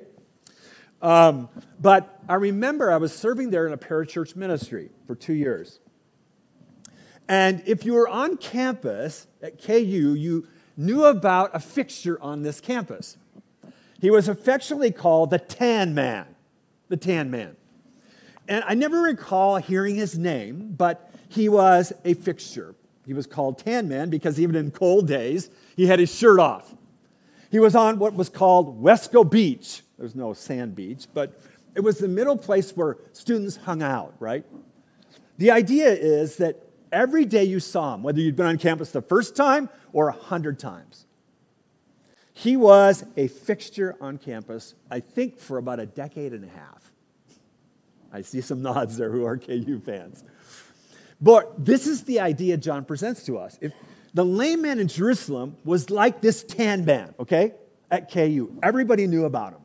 Um, 1.04 1.50
but 1.82 2.24
I 2.30 2.36
remember 2.36 2.90
I 2.90 2.96
was 2.98 3.14
serving 3.14 3.50
there 3.50 3.68
in 3.68 3.74
a 3.74 3.78
parachurch 3.78 4.38
ministry 4.38 4.90
for 5.06 5.16
two 5.16 5.34
years. 5.34 5.80
And 7.28 7.62
if 7.66 7.86
you 7.86 7.94
were 7.94 8.08
on 8.08 8.38
campus 8.38 9.28
at 9.42 9.62
KU, 9.62 10.16
you 10.16 10.48
knew 10.78 11.04
about 11.04 11.52
a 11.54 11.60
fixture 11.60 12.20
on 12.22 12.42
this 12.42 12.62
campus. 12.62 13.18
He 14.00 14.10
was 14.10 14.30
affectionately 14.30 14.92
called 14.92 15.30
the 15.30 15.40
Tan 15.40 15.94
Man. 15.94 16.26
The 16.88 16.98
Tan 16.98 17.30
Man. 17.30 17.58
And 18.48 18.64
I 18.66 18.74
never 18.74 19.02
recall 19.02 19.58
hearing 19.58 19.96
his 19.96 20.18
name, 20.18 20.74
but 20.78 21.12
he 21.28 21.50
was 21.50 21.92
a 22.06 22.14
fixture. 22.14 22.76
He 23.06 23.14
was 23.14 23.28
called 23.28 23.58
Tan 23.58 23.90
Man 23.90 24.10
because 24.10 24.40
even 24.40 24.56
in 24.56 24.72
cold 24.72 25.08
days, 25.08 25.50
he 25.76 25.88
had 25.88 26.00
his 26.00 26.14
shirt 26.14 26.40
off. 26.40 26.74
He 27.52 27.60
was 27.60 27.76
on 27.76 28.00
what 28.00 28.14
was 28.14 28.30
called 28.30 28.82
Wescoe 28.82 29.30
Beach. 29.30 29.83
There's 29.98 30.16
no 30.16 30.34
sand 30.34 30.76
beach, 30.76 31.08
but 31.14 31.40
it 31.76 31.82
was 31.82 31.98
the 31.98 32.08
middle 32.08 32.38
place 32.38 32.72
where 32.72 32.98
students 33.14 33.58
hung 33.58 33.82
out, 33.82 34.14
right? 34.20 34.46
The 35.38 35.52
idea 35.52 35.90
is 35.90 36.38
that 36.38 36.62
every 36.92 37.26
day 37.26 37.44
you 37.44 37.60
saw 37.60 37.96
him, 37.96 38.04
whether 38.04 38.20
you'd 38.20 38.36
been 38.36 38.46
on 38.46 38.58
campus 38.58 38.92
the 38.92 39.02
first 39.02 39.36
time 39.36 39.70
or 39.92 40.08
a 40.08 40.14
hundred 40.14 40.60
times, 40.60 41.06
he 42.34 42.58
was 42.58 43.04
a 43.16 43.28
fixture 43.28 43.96
on 44.02 44.18
campus, 44.18 44.74
I 44.90 45.00
think, 45.00 45.40
for 45.40 45.58
about 45.58 45.80
a 45.80 45.86
decade 45.86 46.34
and 46.34 46.44
a 46.44 46.50
half. 46.50 46.92
I 48.12 48.22
see 48.22 48.42
some 48.42 48.62
nods 48.62 48.98
there 48.98 49.12
who 49.12 49.26
are 49.26 49.38
KU 49.38 49.80
fans. 49.80 50.24
But 51.22 51.64
this 51.64 51.88
is 51.88 52.04
the 52.04 52.20
idea 52.20 52.58
John 52.58 52.86
presents 52.86 53.26
to 53.26 53.38
us. 53.38 53.58
If 53.62 53.74
the 54.14 54.26
lame 54.26 54.62
man 54.62 54.80
in 54.80 54.88
Jerusalem 54.88 55.58
was 55.64 55.90
like 55.90 56.22
this 56.22 56.44
tan 56.44 56.86
man, 56.86 57.16
okay, 57.20 57.54
at 57.90 58.12
KU, 58.12 58.58
everybody 58.62 59.08
knew 59.08 59.26
about 59.26 59.54
him. 59.54 59.63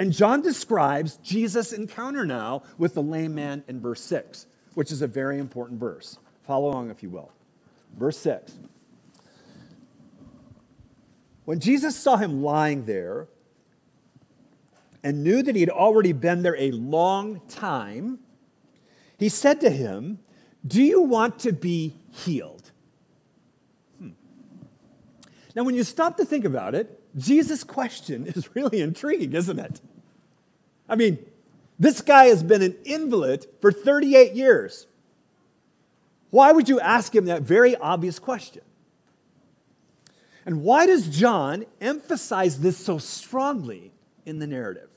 And 0.00 0.14
John 0.14 0.40
describes 0.40 1.18
Jesus' 1.18 1.74
encounter 1.74 2.24
now 2.24 2.62
with 2.78 2.94
the 2.94 3.02
lame 3.02 3.34
man 3.34 3.62
in 3.68 3.82
verse 3.82 4.00
6, 4.00 4.46
which 4.72 4.90
is 4.90 5.02
a 5.02 5.06
very 5.06 5.38
important 5.38 5.78
verse. 5.78 6.18
Follow 6.46 6.70
along, 6.70 6.90
if 6.90 7.02
you 7.02 7.10
will. 7.10 7.30
Verse 7.98 8.16
6. 8.16 8.54
When 11.44 11.60
Jesus 11.60 11.96
saw 11.96 12.16
him 12.16 12.42
lying 12.42 12.86
there 12.86 13.28
and 15.04 15.22
knew 15.22 15.42
that 15.42 15.54
he 15.54 15.60
had 15.60 15.68
already 15.68 16.12
been 16.12 16.42
there 16.42 16.56
a 16.56 16.70
long 16.70 17.42
time, 17.50 18.20
he 19.18 19.28
said 19.28 19.60
to 19.60 19.68
him, 19.68 20.18
Do 20.66 20.82
you 20.82 21.02
want 21.02 21.40
to 21.40 21.52
be 21.52 21.94
healed? 22.10 22.70
Hmm. 23.98 24.12
Now, 25.54 25.64
when 25.64 25.74
you 25.74 25.84
stop 25.84 26.16
to 26.16 26.24
think 26.24 26.46
about 26.46 26.74
it, 26.74 26.98
Jesus' 27.18 27.64
question 27.64 28.26
is 28.26 28.56
really 28.56 28.80
intriguing, 28.80 29.34
isn't 29.34 29.58
it? 29.58 29.82
I 30.90 30.96
mean, 30.96 31.18
this 31.78 32.02
guy 32.02 32.26
has 32.26 32.42
been 32.42 32.60
an 32.60 32.76
invalid 32.84 33.46
for 33.60 33.72
38 33.72 34.32
years. 34.34 34.86
Why 36.30 36.52
would 36.52 36.68
you 36.68 36.78
ask 36.80 37.14
him 37.14 37.26
that 37.26 37.42
very 37.42 37.76
obvious 37.76 38.18
question? 38.18 38.62
And 40.44 40.62
why 40.62 40.86
does 40.86 41.08
John 41.08 41.64
emphasize 41.80 42.60
this 42.60 42.76
so 42.76 42.98
strongly 42.98 43.92
in 44.26 44.38
the 44.38 44.46
narrative? 44.46 44.88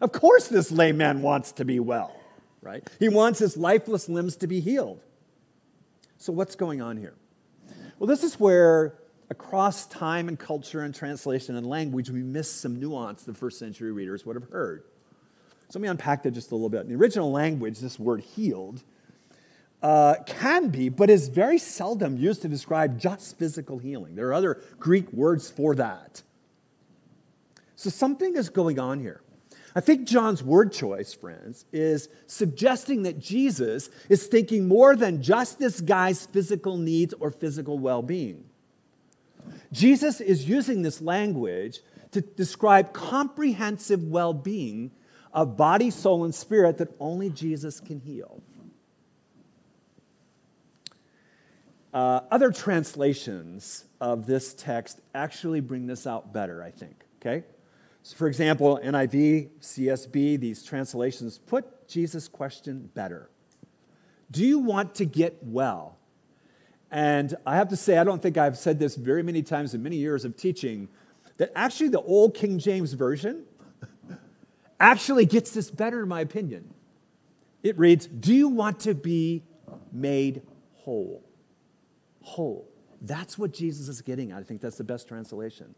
Of 0.00 0.12
course, 0.12 0.48
this 0.48 0.70
lame 0.70 0.96
man 0.96 1.22
wants 1.22 1.52
to 1.52 1.64
be 1.64 1.80
well, 1.80 2.14
right? 2.60 2.88
He 2.98 3.08
wants 3.08 3.38
his 3.38 3.56
lifeless 3.56 4.08
limbs 4.08 4.36
to 4.36 4.46
be 4.46 4.60
healed. 4.60 5.00
So, 6.18 6.32
what's 6.32 6.54
going 6.54 6.82
on 6.82 6.96
here? 6.96 7.14
Well, 7.98 8.08
this 8.08 8.24
is 8.24 8.38
where, 8.38 8.94
across 9.32 9.86
time 9.86 10.28
and 10.28 10.38
culture 10.38 10.82
and 10.82 10.94
translation 10.94 11.56
and 11.56 11.66
language, 11.66 12.10
we 12.10 12.22
miss 12.22 12.50
some 12.50 12.78
nuance 12.78 13.24
the 13.24 13.34
first 13.34 13.58
century 13.58 13.90
readers 13.90 14.24
would 14.24 14.36
have 14.36 14.48
heard. 14.50 14.84
So 15.68 15.78
let 15.78 15.82
me 15.82 15.88
unpack 15.88 16.22
that 16.22 16.32
just 16.32 16.52
a 16.52 16.54
little 16.54 16.68
bit. 16.68 16.82
In 16.82 16.88
the 16.88 16.94
original 16.94 17.32
language, 17.32 17.80
this 17.80 17.98
word 17.98 18.20
healed 18.20 18.84
uh, 19.82 20.16
can 20.26 20.68
be, 20.68 20.90
but 20.90 21.08
is 21.08 21.28
very 21.28 21.58
seldom 21.58 22.16
used 22.16 22.42
to 22.42 22.48
describe 22.48 23.00
just 23.00 23.38
physical 23.38 23.78
healing. 23.78 24.14
There 24.14 24.28
are 24.28 24.34
other 24.34 24.62
Greek 24.78 25.10
words 25.12 25.50
for 25.50 25.74
that. 25.76 26.22
So 27.74 27.88
something 27.88 28.36
is 28.36 28.50
going 28.50 28.78
on 28.78 29.00
here. 29.00 29.22
I 29.74 29.80
think 29.80 30.06
John's 30.06 30.42
word 30.42 30.72
choice, 30.72 31.14
friends, 31.14 31.64
is 31.72 32.10
suggesting 32.26 33.04
that 33.04 33.18
Jesus 33.18 33.88
is 34.10 34.26
thinking 34.26 34.68
more 34.68 34.94
than 34.94 35.22
just 35.22 35.58
this 35.58 35.80
guy's 35.80 36.26
physical 36.26 36.76
needs 36.76 37.14
or 37.14 37.30
physical 37.30 37.78
well 37.78 38.02
being. 38.02 38.44
Jesus 39.72 40.20
is 40.20 40.48
using 40.48 40.82
this 40.82 41.00
language 41.00 41.80
to 42.12 42.20
describe 42.20 42.92
comprehensive 42.92 44.04
well 44.04 44.34
being 44.34 44.90
of 45.32 45.56
body, 45.56 45.90
soul, 45.90 46.24
and 46.24 46.34
spirit 46.34 46.78
that 46.78 46.88
only 47.00 47.30
Jesus 47.30 47.80
can 47.80 48.00
heal. 48.00 48.42
Uh, 51.92 52.20
other 52.30 52.50
translations 52.50 53.84
of 54.00 54.26
this 54.26 54.54
text 54.54 55.00
actually 55.14 55.60
bring 55.60 55.86
this 55.86 56.06
out 56.06 56.32
better, 56.32 56.62
I 56.62 56.70
think. 56.70 57.04
Okay? 57.20 57.44
So, 58.02 58.16
for 58.16 58.28
example, 58.28 58.80
NIV, 58.82 59.50
CSB, 59.60 60.40
these 60.40 60.64
translations 60.64 61.38
put 61.38 61.88
Jesus' 61.88 62.28
question 62.28 62.90
better 62.94 63.30
Do 64.30 64.44
you 64.44 64.58
want 64.58 64.94
to 64.96 65.04
get 65.04 65.38
well? 65.42 65.98
And 66.92 67.34
I 67.46 67.56
have 67.56 67.70
to 67.70 67.76
say, 67.76 67.96
I 67.96 68.04
don't 68.04 68.20
think 68.20 68.36
I've 68.36 68.58
said 68.58 68.78
this 68.78 68.96
very 68.96 69.22
many 69.22 69.42
times 69.42 69.72
in 69.72 69.82
many 69.82 69.96
years 69.96 70.26
of 70.26 70.36
teaching, 70.36 70.88
that 71.38 71.50
actually 71.56 71.88
the 71.88 72.02
old 72.02 72.34
King 72.34 72.58
James 72.58 72.92
Version 72.92 73.44
actually 74.78 75.24
gets 75.24 75.52
this 75.52 75.70
better, 75.70 76.02
in 76.02 76.08
my 76.08 76.20
opinion. 76.20 76.74
It 77.62 77.78
reads, 77.78 78.06
Do 78.06 78.34
you 78.34 78.48
want 78.48 78.80
to 78.80 78.94
be 78.94 79.42
made 79.90 80.42
whole? 80.74 81.24
Whole. 82.20 82.68
That's 83.00 83.38
what 83.38 83.54
Jesus 83.54 83.88
is 83.88 84.02
getting. 84.02 84.34
I 84.34 84.42
think 84.42 84.60
that's 84.60 84.76
the 84.76 84.84
best 84.84 85.08
translation. 85.08 85.74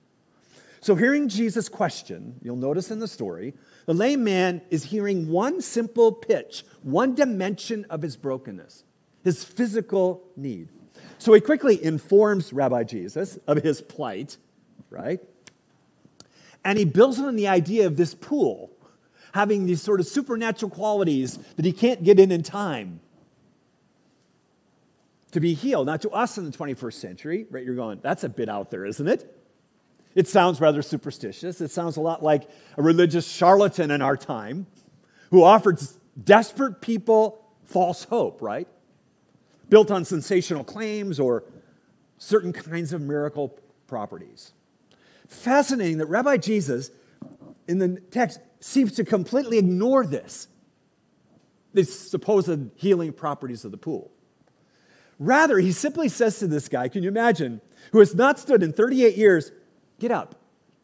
So, 0.81 0.97
hearing 0.97 1.29
Jesus' 1.29 1.69
question, 1.69 2.35
you'll 2.43 2.57
notice 2.57 2.91
in 2.91 2.99
the 2.99 3.09
story, 3.09 3.55
the 3.87 3.95
lame 3.95 4.25
man 4.25 4.63
is 4.69 4.83
hearing 4.83 5.29
one 5.29 5.63
simple 5.63 6.11
pitch, 6.11 6.65
one 6.83 7.15
dimension 7.15 7.87
of 7.89 8.03
his 8.03 8.17
brokenness, 8.17 8.83
his 9.23 9.45
physical 9.45 10.25
need. 10.37 10.71
So, 11.25 11.33
he 11.33 11.41
quickly 11.41 11.83
informs 11.83 12.53
Rabbi 12.53 12.85
Jesus 12.85 13.39
of 13.47 13.63
his 13.63 13.81
plight, 13.81 14.37
right? 14.91 15.21
And 16.63 16.79
he 16.79 16.85
builds 16.85 17.19
on 17.19 17.37
the 17.37 17.49
idea 17.49 17.87
of 17.87 17.97
this 17.97 18.15
pool 18.15 18.71
having 19.33 19.65
these 19.65 19.81
sort 19.81 20.01
of 20.01 20.07
supernatural 20.07 20.69
qualities 20.69 21.39
that 21.57 21.65
he 21.65 21.73
can't 21.73 22.05
get 22.05 22.21
in 22.21 22.31
in 22.31 22.43
time 22.43 23.01
to 25.33 25.41
be 25.41 25.55
healed. 25.55 25.87
Now, 25.87 25.97
to 25.97 26.11
us 26.11 26.37
in 26.37 26.45
the 26.45 26.55
21st 26.55 26.93
century, 26.93 27.47
right, 27.51 27.65
you're 27.65 27.75
going, 27.75 28.01
that's 28.03 28.25
a 28.25 28.29
bit 28.29 28.51
out 28.51 28.71
there, 28.71 28.85
isn't 28.85 29.09
it? 29.09 29.35
It 30.15 30.29
sounds 30.29 30.61
rather 30.61 30.83
superstitious. 30.83 31.63
It 31.63 31.71
sounds 31.71 31.97
a 31.97 32.03
lot 32.03 32.23
like 32.23 32.51
a 32.77 32.83
religious 32.83 33.27
charlatan 33.27 33.91
in 33.91 34.03
our 34.03 34.19
time 34.19 34.67
who 35.31 35.43
offered 35.43 35.81
desperate 36.23 36.83
people 36.83 37.43
false 37.65 38.05
hope, 38.05 38.43
right? 38.43 38.69
Built 39.69 39.91
on 39.91 40.05
sensational 40.05 40.65
claims 40.65 41.19
or 41.19 41.45
certain 42.19 42.53
kinds 42.53 42.93
of 42.93 43.01
miracle 43.01 43.59
properties. 43.87 44.53
Fascinating 45.29 45.99
that 45.99 46.07
Rabbi 46.07 46.37
Jesus 46.37 46.91
in 47.67 47.79
the 47.79 48.01
text 48.11 48.41
seems 48.61 48.93
to 48.93 49.05
completely 49.05 49.59
ignore 49.59 50.07
this, 50.07 50.49
the 51.73 51.85
supposed 51.85 52.71
healing 52.77 53.13
properties 53.13 53.65
of 53.65 53.71
the 53.71 53.77
pool. 53.77 54.11
Rather, 55.19 55.59
he 55.59 55.73
simply 55.73 56.09
says 56.09 56.39
to 56.39 56.47
this 56.47 56.69
guy, 56.69 56.89
can 56.89 57.03
you 57.03 57.09
imagine, 57.09 57.61
who 57.93 58.01
has 58.01 58.15
not 58.15 58.39
stood 58.39 58.63
in 58.63 58.73
38 58.73 59.17
years, 59.17 59.53
get 59.99 60.11
up, 60.11 60.35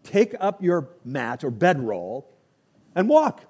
take 0.03 0.35
up 0.41 0.63
your 0.63 0.89
mat 1.05 1.43
or 1.45 1.51
bedroll, 1.51 2.31
and 2.95 3.09
walk. 3.09 3.45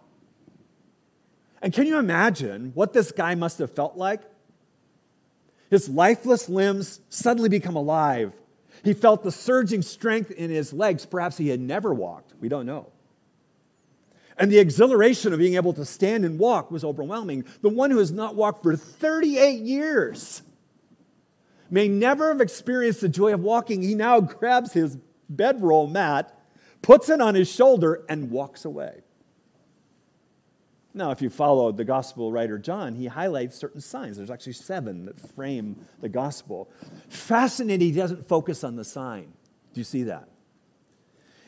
And 1.62 1.72
can 1.72 1.87
you 1.87 1.99
imagine 1.99 2.72
what 2.75 2.92
this 2.92 3.12
guy 3.12 3.34
must 3.34 3.58
have 3.58 3.75
felt 3.75 3.96
like? 3.96 4.22
His 5.70 5.88
lifeless 5.88 6.48
limbs 6.48 7.00
suddenly 7.08 7.48
become 7.48 7.76
alive. 7.76 8.32
He 8.82 8.92
felt 8.92 9.22
the 9.22 9.32
surging 9.32 9.82
strength 9.82 10.30
in 10.32 10.50
his 10.50 10.72
legs. 10.72 11.06
Perhaps 11.06 11.36
he 11.36 11.48
had 11.48 11.60
never 11.60 11.94
walked. 11.94 12.32
We 12.40 12.48
don't 12.48 12.66
know. 12.66 12.88
And 14.36 14.50
the 14.50 14.58
exhilaration 14.58 15.32
of 15.32 15.38
being 15.38 15.54
able 15.54 15.74
to 15.74 15.84
stand 15.84 16.24
and 16.24 16.38
walk 16.38 16.70
was 16.70 16.82
overwhelming. 16.82 17.44
The 17.60 17.68
one 17.68 17.90
who 17.90 17.98
has 17.98 18.10
not 18.10 18.34
walked 18.34 18.62
for 18.62 18.74
38 18.74 19.60
years 19.60 20.42
may 21.70 21.88
never 21.88 22.28
have 22.28 22.40
experienced 22.40 23.02
the 23.02 23.08
joy 23.08 23.32
of 23.32 23.40
walking. 23.40 23.82
He 23.82 23.94
now 23.94 24.20
grabs 24.20 24.72
his 24.72 24.96
bedroll 25.28 25.86
mat, 25.86 26.34
puts 26.82 27.08
it 27.08 27.20
on 27.20 27.34
his 27.34 27.52
shoulder, 27.52 28.02
and 28.08 28.30
walks 28.30 28.64
away. 28.64 29.02
Now, 30.92 31.12
if 31.12 31.23
you 31.23 31.30
follow 31.30 31.70
the 31.70 31.85
gospel 31.85 32.32
writer 32.32 32.59
John, 32.59 32.94
he 32.94 33.06
highlights 33.06 33.56
certain 33.56 33.80
signs. 33.80 34.16
There's 34.16 34.30
actually 34.30 34.54
seven 34.54 35.04
that 35.06 35.20
frame 35.20 35.76
the 36.00 36.09
gospel. 36.09 36.68
Fascinating, 37.09 37.88
he 37.88 37.94
doesn't 37.94 38.26
focus 38.26 38.64
on 38.64 38.76
the 38.76 38.85
sign. 38.85 39.32
Do 39.73 39.80
you 39.80 39.85
see 39.85 40.04
that? 40.04 40.28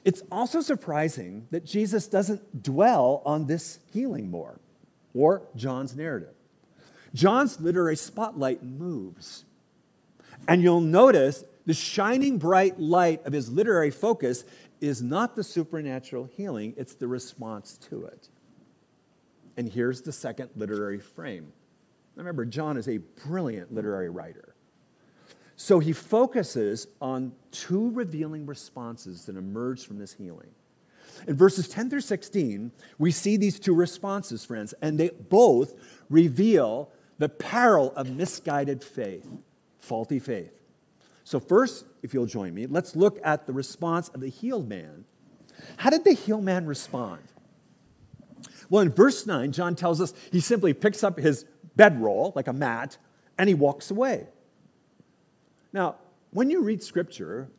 It's 0.05 0.23
also 0.31 0.61
surprising 0.61 1.47
that 1.51 1.65
Jesus 1.65 2.07
doesn't 2.07 2.63
dwell 2.63 3.23
on 3.25 3.47
this 3.47 3.79
healing 3.93 4.31
more 4.31 4.61
or 5.15 5.43
John's 5.57 5.97
narrative. 5.97 6.35
John's 7.15 7.61
literary 7.61 7.97
spotlight 7.97 8.63
moves. 8.63 9.45
And 10.49 10.63
you'll 10.63 10.81
notice 10.81 11.45
the 11.67 11.75
shining 11.75 12.39
bright 12.39 12.81
light 12.81 13.25
of 13.25 13.33
his 13.33 13.51
literary 13.51 13.91
focus 13.91 14.45
is 14.81 15.01
not 15.01 15.37
the 15.37 15.45
supernatural 15.45 16.25
healing, 16.25 16.75
it's 16.77 16.95
the 16.95 17.07
response 17.07 17.79
to 17.91 18.05
it. 18.07 18.29
And 19.57 19.69
here's 19.69 20.03
the 20.03 20.13
second 20.13 20.51
literary 20.57 20.99
frame 20.99 21.53
Remember, 22.17 22.45
John 22.45 22.77
is 22.77 22.89
a 22.89 22.99
brilliant 22.99 23.73
literary 23.73 24.11
writer. 24.11 24.55
So 25.57 25.79
he 25.79 25.93
focuses 25.93 26.89
on 27.01 27.33
two 27.51 27.91
revealing 27.93 28.47
responses 28.47 29.25
that 29.27 29.37
emerge 29.37 29.87
from 29.87 29.99
this 29.99 30.13
healing. 30.13 30.51
In 31.27 31.37
verses 31.37 31.69
10 31.69 31.91
through 31.91 32.01
16, 32.01 32.73
we 32.99 33.11
see 33.11 33.37
these 33.37 33.61
two 33.61 33.75
responses, 33.75 34.45
friends, 34.45 34.75
and 34.83 34.99
they 34.99 35.11
both 35.29 35.75
reveal 36.11 36.91
the 37.19 37.29
peril 37.29 37.93
of 37.95 38.11
misguided 38.11 38.83
faith, 38.83 39.29
faulty 39.79 40.19
faith. 40.19 40.53
So, 41.25 41.39
first, 41.39 41.85
if 42.03 42.13
you'll 42.13 42.27
join 42.27 42.53
me, 42.55 42.67
let's 42.67 42.97
look 42.97 43.21
at 43.23 43.47
the 43.47 43.53
response 43.53 44.09
of 44.09 44.21
the 44.21 44.29
healed 44.29 44.69
man. 44.69 45.05
How 45.77 45.91
did 45.91 46.05
the 46.05 46.13
healed 46.13 46.43
man 46.43 46.67
respond? 46.67 47.23
Well, 48.73 48.81
in 48.81 48.91
verse 48.91 49.27
9, 49.27 49.53
John 49.53 49.77
tells 49.77 50.01
us 50.01 50.15
he 50.31 50.41
simply 50.41 50.73
picks 50.73 51.05
up 51.05 51.19
his 51.19 51.45
bedroll, 51.77 52.33
like 52.35 52.49
a 52.49 52.55
mat, 52.55 52.97
and 53.37 53.47
he 53.47 53.55
walks 53.55 53.91
away. 53.91 54.27
Now, 55.75 55.97
when 56.31 56.49
you 56.49 56.63
read 56.63 56.83
scripture, 56.83 57.51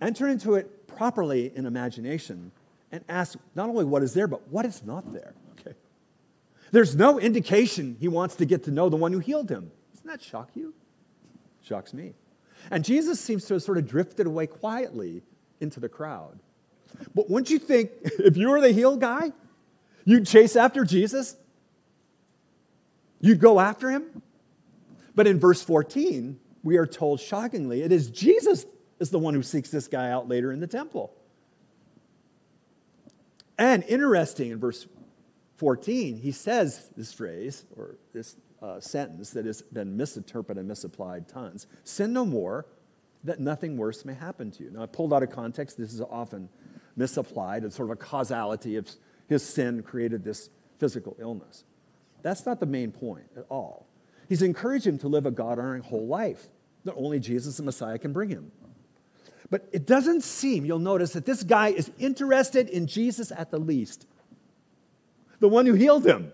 enter 0.00 0.28
into 0.28 0.54
it 0.54 0.86
properly 0.86 1.50
in 1.56 1.66
imagination 1.66 2.52
and 2.92 3.02
ask 3.08 3.36
not 3.56 3.68
only 3.68 3.84
what 3.84 4.04
is 4.04 4.14
there, 4.14 4.28
but 4.28 4.46
what 4.46 4.64
is 4.64 4.84
not 4.84 5.12
there. 5.12 5.34
Okay. 5.58 5.74
There's 6.70 6.94
no 6.94 7.18
indication 7.18 7.96
he 7.98 8.06
wants 8.06 8.36
to 8.36 8.44
get 8.44 8.62
to 8.64 8.70
know 8.70 8.88
the 8.88 8.96
one 8.96 9.12
who 9.12 9.18
healed 9.18 9.50
him. 9.50 9.72
Doesn't 9.92 10.06
that 10.06 10.22
shock 10.22 10.50
you? 10.54 10.72
Shocks 11.62 11.92
me. 11.92 12.14
And 12.70 12.84
Jesus 12.84 13.18
seems 13.18 13.44
to 13.46 13.54
have 13.54 13.64
sort 13.64 13.76
of 13.76 13.88
drifted 13.88 14.28
away 14.28 14.46
quietly 14.46 15.24
into 15.58 15.80
the 15.80 15.88
crowd. 15.88 16.38
But 17.12 17.28
wouldn't 17.28 17.50
you 17.50 17.58
think, 17.58 17.90
if 18.04 18.36
you 18.36 18.50
were 18.50 18.60
the 18.60 18.70
healed 18.70 19.00
guy, 19.00 19.32
you'd 20.04 20.26
chase 20.26 20.56
after 20.56 20.84
Jesus? 20.84 21.36
You'd 23.20 23.40
go 23.40 23.60
after 23.60 23.90
him? 23.90 24.22
But 25.14 25.26
in 25.26 25.38
verse 25.38 25.62
14, 25.62 26.38
we 26.62 26.76
are 26.76 26.86
told 26.86 27.20
shockingly, 27.20 27.82
it 27.82 27.92
is 27.92 28.10
Jesus 28.10 28.66
is 28.98 29.10
the 29.10 29.18
one 29.18 29.34
who 29.34 29.42
seeks 29.42 29.70
this 29.70 29.88
guy 29.88 30.10
out 30.10 30.28
later 30.28 30.52
in 30.52 30.60
the 30.60 30.66
temple. 30.66 31.14
And 33.58 33.84
interesting 33.84 34.50
in 34.50 34.58
verse 34.58 34.86
14, 35.58 36.16
he 36.18 36.32
says 36.32 36.90
this 36.96 37.12
phrase 37.12 37.64
or 37.76 37.96
this 38.12 38.36
uh, 38.60 38.80
sentence 38.80 39.30
that 39.30 39.46
has 39.46 39.62
been 39.62 39.96
misinterpreted 39.96 40.58
and 40.58 40.68
misapplied 40.68 41.28
tons 41.28 41.66
sin 41.84 42.12
no 42.12 42.24
more, 42.24 42.66
that 43.22 43.40
nothing 43.40 43.76
worse 43.76 44.04
may 44.04 44.14
happen 44.14 44.50
to 44.50 44.64
you. 44.64 44.70
Now, 44.70 44.82
I 44.82 44.86
pulled 44.86 45.12
out 45.12 45.22
of 45.22 45.30
context, 45.30 45.78
this 45.78 45.92
is 45.92 46.00
often 46.00 46.48
misapplied. 46.96 47.64
It's 47.64 47.76
sort 47.76 47.90
of 47.90 47.92
a 47.92 47.96
causality 47.96 48.76
of 48.76 48.88
his 49.28 49.42
sin 49.42 49.82
created 49.82 50.24
this 50.24 50.50
physical 50.78 51.16
illness. 51.18 51.64
That's 52.22 52.46
not 52.46 52.60
the 52.60 52.66
main 52.66 52.92
point 52.92 53.26
at 53.36 53.46
all. 53.50 53.86
He's 54.28 54.42
encouraged 54.42 54.86
him 54.86 54.98
to 54.98 55.08
live 55.08 55.26
a 55.26 55.30
God 55.30 55.58
honoring 55.58 55.82
whole 55.82 56.06
life 56.06 56.48
that 56.84 56.94
only 56.94 57.20
Jesus 57.20 57.56
the 57.56 57.62
Messiah 57.62 57.98
can 57.98 58.12
bring 58.12 58.30
him. 58.30 58.50
But 59.50 59.68
it 59.72 59.86
doesn't 59.86 60.22
seem, 60.22 60.64
you'll 60.64 60.78
notice, 60.78 61.12
that 61.12 61.26
this 61.26 61.42
guy 61.42 61.68
is 61.68 61.90
interested 61.98 62.68
in 62.68 62.86
Jesus 62.86 63.30
at 63.30 63.50
the 63.50 63.58
least, 63.58 64.06
the 65.40 65.48
one 65.48 65.66
who 65.66 65.74
healed 65.74 66.06
him. 66.06 66.32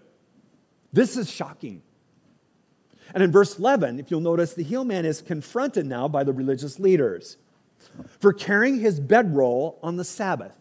This 0.93 1.17
is 1.17 1.31
shocking. 1.31 1.83
And 3.13 3.23
in 3.23 3.33
verse 3.33 3.59
11, 3.59 3.99
if 3.99 4.11
you'll 4.11 4.21
notice, 4.21 4.55
the 4.55 4.63
healed 4.63 4.87
man 4.87 5.05
is 5.05 5.21
confronted 5.21 5.87
now 5.87 6.07
by 6.07 6.23
the 6.23 6.33
religious 6.33 6.79
leaders 6.79 7.37
for 8.21 8.33
carrying 8.33 8.79
his 8.79 9.01
bedroll 9.01 9.79
on 9.83 9.97
the 9.97 10.05
Sabbath. 10.05 10.55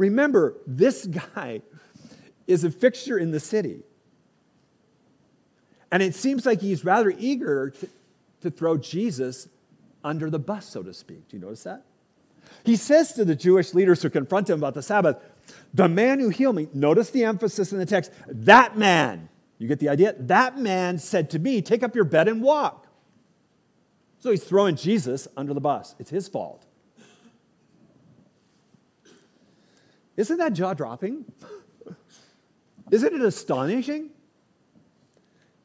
Remember, 0.00 0.56
this 0.66 1.06
guy 1.06 1.60
is 2.46 2.64
a 2.64 2.70
fixture 2.70 3.18
in 3.18 3.30
the 3.30 3.40
city. 3.40 3.82
And 5.92 6.02
it 6.02 6.14
seems 6.14 6.46
like 6.46 6.60
he's 6.60 6.84
rather 6.84 7.12
eager 7.16 7.70
to, 7.70 7.88
to 8.42 8.50
throw 8.50 8.78
Jesus 8.78 9.48
under 10.02 10.30
the 10.30 10.38
bus, 10.38 10.66
so 10.66 10.82
to 10.82 10.94
speak. 10.94 11.28
Do 11.28 11.36
you 11.36 11.42
notice 11.42 11.64
that? 11.64 11.84
He 12.64 12.76
says 12.76 13.12
to 13.14 13.24
the 13.24 13.36
Jewish 13.36 13.74
leaders 13.74 14.02
who 14.02 14.08
confront 14.08 14.48
him 14.48 14.58
about 14.58 14.74
the 14.74 14.82
Sabbath, 14.82 15.18
the 15.74 15.88
man 15.88 16.18
who 16.18 16.30
healed 16.30 16.56
me, 16.56 16.68
notice 16.72 17.10
the 17.10 17.24
emphasis 17.24 17.72
in 17.72 17.78
the 17.78 17.86
text, 17.86 18.10
that 18.26 18.78
man 18.78 19.28
you 19.60 19.68
get 19.68 19.78
the 19.78 19.90
idea? 19.90 20.14
That 20.18 20.58
man 20.58 20.98
said 20.98 21.28
to 21.30 21.38
me, 21.38 21.60
Take 21.60 21.82
up 21.82 21.94
your 21.94 22.04
bed 22.04 22.28
and 22.28 22.42
walk. 22.42 22.86
So 24.18 24.30
he's 24.30 24.42
throwing 24.42 24.74
Jesus 24.74 25.28
under 25.36 25.52
the 25.52 25.60
bus. 25.60 25.94
It's 25.98 26.10
his 26.10 26.28
fault. 26.28 26.64
Isn't 30.16 30.38
that 30.38 30.52
jaw 30.52 30.74
dropping? 30.74 31.24
Isn't 32.90 33.14
it 33.14 33.22
astonishing 33.22 34.10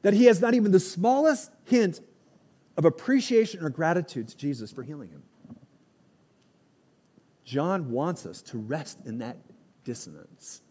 that 0.01 0.13
he 0.13 0.25
has 0.25 0.39
not 0.41 0.53
even 0.53 0.71
the 0.71 0.79
smallest 0.79 1.51
hint 1.65 2.01
of 2.77 2.85
appreciation 2.85 3.63
or 3.63 3.69
gratitude 3.69 4.27
to 4.27 4.37
Jesus 4.37 4.71
for 4.71 4.83
healing 4.83 5.09
him? 5.09 5.23
John 7.43 7.91
wants 7.91 8.25
us 8.25 8.41
to 8.43 8.57
rest 8.57 8.99
in 9.05 9.19
that 9.19 9.37
dissonance. 9.83 10.61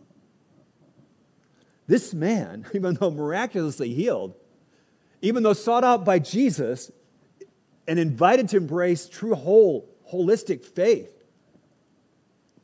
This 1.86 2.12
man, 2.12 2.66
even 2.74 2.94
though 2.94 3.10
miraculously 3.10 3.94
healed, 3.94 4.34
even 5.22 5.42
though 5.42 5.52
sought 5.52 5.84
out 5.84 6.04
by 6.04 6.18
Jesus 6.18 6.90
and 7.86 7.98
invited 7.98 8.48
to 8.50 8.56
embrace 8.58 9.08
true 9.08 9.34
whole, 9.34 9.88
holistic 10.12 10.64
faith, 10.64 11.13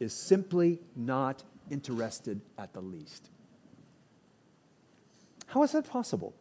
is 0.01 0.13
simply 0.13 0.81
not 0.97 1.45
interested 1.71 2.41
at 2.59 2.73
the 2.73 2.81
least. 2.81 3.29
How 5.47 5.63
is 5.63 5.73
that 5.73 5.89
possible? 5.89 6.35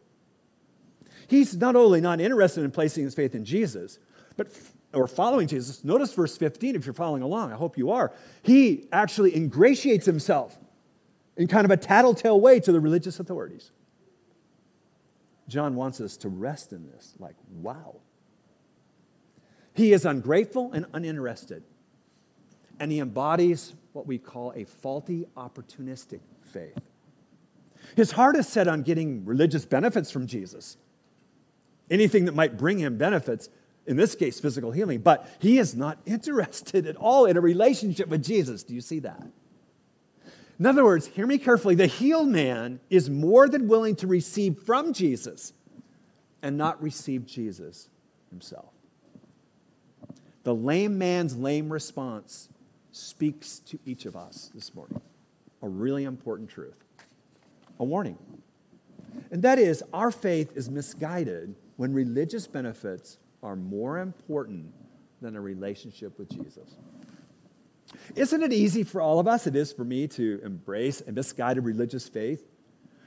He's 1.28 1.56
not 1.56 1.76
only 1.76 2.00
not 2.00 2.20
interested 2.20 2.64
in 2.64 2.70
placing 2.70 3.04
his 3.04 3.14
faith 3.14 3.34
in 3.34 3.44
Jesus, 3.44 3.98
but 4.36 4.48
or 4.92 5.06
following 5.06 5.46
Jesus. 5.46 5.84
Notice 5.84 6.12
verse 6.12 6.36
15 6.36 6.74
if 6.74 6.84
you're 6.84 6.94
following 6.94 7.22
along. 7.22 7.52
I 7.52 7.56
hope 7.56 7.78
you 7.78 7.90
are. 7.90 8.12
He 8.42 8.88
actually 8.92 9.36
ingratiates 9.36 10.06
himself 10.06 10.58
in 11.36 11.46
kind 11.46 11.64
of 11.64 11.70
a 11.70 11.76
tattletale 11.76 12.40
way 12.40 12.58
to 12.60 12.72
the 12.72 12.80
religious 12.80 13.20
authorities. 13.20 13.70
John 15.48 15.74
wants 15.74 16.00
us 16.00 16.16
to 16.18 16.28
rest 16.28 16.72
in 16.72 16.86
this 16.90 17.14
like, 17.18 17.36
wow. 17.52 17.96
He 19.74 19.92
is 19.92 20.04
ungrateful 20.04 20.72
and 20.72 20.86
uninterested, 20.92 21.62
and 22.80 22.90
he 22.90 22.98
embodies 22.98 23.74
what 23.92 24.06
we 24.06 24.18
call 24.18 24.52
a 24.56 24.64
faulty, 24.64 25.26
opportunistic 25.36 26.20
faith. 26.42 26.80
His 27.94 28.10
heart 28.12 28.36
is 28.36 28.48
set 28.48 28.66
on 28.66 28.82
getting 28.82 29.24
religious 29.24 29.66
benefits 29.66 30.10
from 30.10 30.26
Jesus, 30.26 30.78
anything 31.90 32.24
that 32.24 32.34
might 32.34 32.56
bring 32.56 32.78
him 32.78 32.96
benefits, 32.96 33.50
in 33.86 33.96
this 33.96 34.14
case, 34.14 34.40
physical 34.40 34.70
healing, 34.70 35.00
but 35.00 35.28
he 35.40 35.58
is 35.58 35.76
not 35.76 35.98
interested 36.06 36.86
at 36.86 36.96
all 36.96 37.26
in 37.26 37.36
a 37.36 37.40
relationship 37.40 38.08
with 38.08 38.24
Jesus. 38.24 38.62
Do 38.62 38.74
you 38.74 38.80
see 38.80 39.00
that? 39.00 39.22
In 40.58 40.66
other 40.66 40.84
words, 40.84 41.06
hear 41.06 41.26
me 41.26 41.38
carefully. 41.38 41.74
The 41.74 41.86
healed 41.86 42.28
man 42.28 42.80
is 42.90 43.08
more 43.08 43.48
than 43.48 43.66
willing 43.66 43.96
to 43.96 44.06
receive 44.06 44.62
from 44.62 44.92
Jesus 44.92 45.52
and 46.42 46.56
not 46.56 46.82
receive 46.82 47.26
Jesus 47.26 47.88
himself. 48.30 48.72
The 50.44 50.54
lame 50.54 50.98
man's 50.98 51.36
lame 51.36 51.70
response 51.70 52.48
speaks 52.92 53.60
to 53.60 53.78
each 53.84 54.06
of 54.06 54.16
us 54.16 54.50
this 54.54 54.74
morning. 54.74 55.00
A 55.62 55.68
really 55.68 56.04
important 56.04 56.48
truth, 56.48 56.84
a 57.78 57.84
warning. 57.84 58.18
And 59.30 59.42
that 59.42 59.58
is, 59.58 59.82
our 59.92 60.10
faith 60.10 60.56
is 60.56 60.70
misguided 60.70 61.54
when 61.76 61.92
religious 61.92 62.46
benefits 62.46 63.18
are 63.42 63.56
more 63.56 63.98
important 63.98 64.72
than 65.20 65.36
a 65.36 65.40
relationship 65.40 66.18
with 66.18 66.28
Jesus. 66.28 66.76
Isn't 68.14 68.42
it 68.42 68.52
easy 68.52 68.84
for 68.84 69.00
all 69.00 69.18
of 69.18 69.26
us? 69.26 69.46
It 69.46 69.56
is 69.56 69.72
for 69.72 69.84
me 69.84 70.06
to 70.08 70.40
embrace 70.44 71.02
a 71.06 71.12
misguided 71.12 71.64
religious 71.64 72.08
faith 72.08 72.46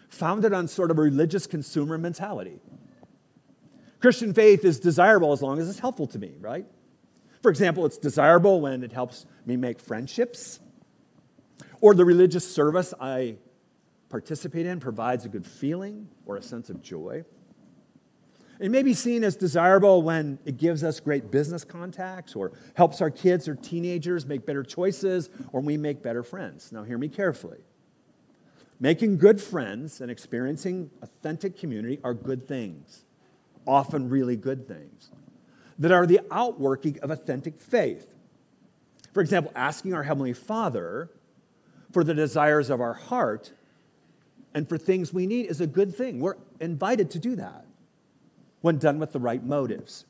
founded 0.10 0.54
on 0.54 0.68
sort 0.68 0.92
of 0.92 0.98
a 0.98 1.02
religious 1.02 1.48
consumer 1.48 1.98
mentality. 1.98 2.60
Christian 4.00 4.34
faith 4.34 4.66
is 4.66 4.80
desirable 4.80 5.32
as 5.32 5.42
long 5.42 5.60
as 5.60 5.70
it's 5.70 5.80
helpful 5.80 6.08
to 6.08 6.20
me, 6.20 6.34
right? 6.40 6.66
For 7.44 7.50
example, 7.50 7.86
it's 7.86 7.98
desirable 7.98 8.62
when 8.62 8.84
it 8.84 8.94
helps 8.94 9.26
me 9.46 9.58
make 9.58 9.78
friendships, 9.78 10.62
or 11.82 11.94
the 11.94 12.06
religious 12.06 12.50
service 12.50 12.94
I 13.00 13.36
participate 14.08 14.66
in 14.66 14.80
provides 14.80 15.26
a 15.26 15.30
good 15.30 15.46
feeling 15.46 16.08
or 16.26 16.38
a 16.38 16.42
sense 16.42 16.70
of 16.70 16.82
joy. 16.82 17.26
It 18.62 18.72
may 18.72 18.82
be 18.82 18.94
seen 18.94 19.26
as 19.26 19.36
desirable 19.36 20.04
when 20.04 20.40
it 20.46 20.56
gives 20.56 20.86
us 20.86 21.02
great 21.02 21.32
business 21.32 21.66
contacts 21.66 22.34
or 22.34 22.54
helps 22.76 23.02
our 23.02 23.10
kids 23.10 23.50
or 23.50 23.56
teenagers 23.56 24.26
make 24.26 24.46
better 24.46 24.64
choices 24.64 25.30
or 25.52 25.60
we 25.60 25.76
make 25.76 26.02
better 26.02 26.24
friends. 26.24 26.72
Now, 26.72 26.84
hear 26.84 26.98
me 26.98 27.10
carefully. 27.10 27.60
Making 28.80 29.18
good 29.18 29.42
friends 29.42 30.00
and 30.00 30.10
experiencing 30.10 30.92
authentic 31.02 31.58
community 31.58 32.00
are 32.06 32.14
good 32.14 32.48
things, 32.48 33.04
often 33.68 34.08
really 34.08 34.38
good 34.38 34.66
things, 34.66 35.12
that 35.80 35.92
are 35.92 36.06
the 36.06 36.22
outworking 36.32 37.00
of 37.02 37.12
authentic 37.12 37.58
faith. 37.58 38.14
For 39.14 39.22
example, 39.22 39.52
asking 39.56 39.94
our 39.94 40.04
Heavenly 40.04 40.34
Father 40.34 41.10
for 41.92 42.04
the 42.04 42.14
desires 42.14 42.70
of 42.70 42.82
our 42.82 42.94
heart 42.94 43.52
and 44.54 44.68
for 44.68 44.78
things 44.78 45.14
we 45.14 45.28
need 45.28 45.48
is 45.48 45.62
a 45.62 45.68
good 45.68 45.96
thing. 45.96 46.20
We're 46.20 46.36
invited 46.60 47.12
to 47.12 47.20
do 47.20 47.36
that 47.36 47.66
when 48.62 48.78
done 48.78 49.00
with 49.00 49.12
the 49.12 49.20
right 49.20 49.44
motives. 49.44 50.06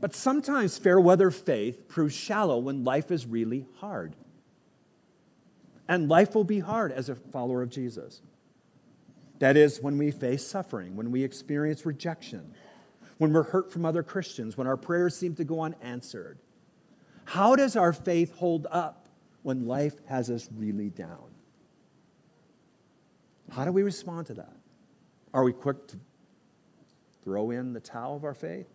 But 0.00 0.14
sometimes 0.14 0.76
fair 0.76 1.00
weather 1.00 1.30
faith 1.30 1.88
proves 1.88 2.14
shallow 2.14 2.58
when 2.58 2.84
life 2.84 3.10
is 3.10 3.26
really 3.26 3.66
hard. 3.76 4.14
And 5.88 6.08
life 6.08 6.34
will 6.34 6.44
be 6.44 6.58
hard 6.58 6.92
as 6.92 7.08
a 7.08 7.14
follower 7.14 7.62
of 7.62 7.70
Jesus. 7.70 8.20
That 9.38 9.56
is, 9.56 9.80
when 9.80 9.98
we 9.98 10.10
face 10.10 10.46
suffering, 10.46 10.96
when 10.96 11.12
we 11.12 11.22
experience 11.22 11.86
rejection, 11.86 12.54
when 13.18 13.32
we're 13.32 13.44
hurt 13.44 13.72
from 13.72 13.84
other 13.84 14.02
Christians, 14.02 14.56
when 14.56 14.66
our 14.66 14.76
prayers 14.76 15.16
seem 15.16 15.34
to 15.36 15.44
go 15.44 15.62
unanswered. 15.62 16.38
How 17.24 17.56
does 17.56 17.76
our 17.76 17.92
faith 17.92 18.34
hold 18.36 18.66
up 18.70 19.08
when 19.42 19.66
life 19.66 19.94
has 20.06 20.30
us 20.30 20.48
really 20.54 20.90
down? 20.90 21.30
How 23.50 23.64
do 23.64 23.72
we 23.72 23.82
respond 23.82 24.26
to 24.26 24.34
that? 24.34 24.56
Are 25.32 25.44
we 25.44 25.52
quick 25.52 25.86
to 25.88 25.96
throw 27.24 27.50
in 27.50 27.72
the 27.72 27.80
towel 27.80 28.16
of 28.16 28.24
our 28.24 28.34
faith? 28.34 28.68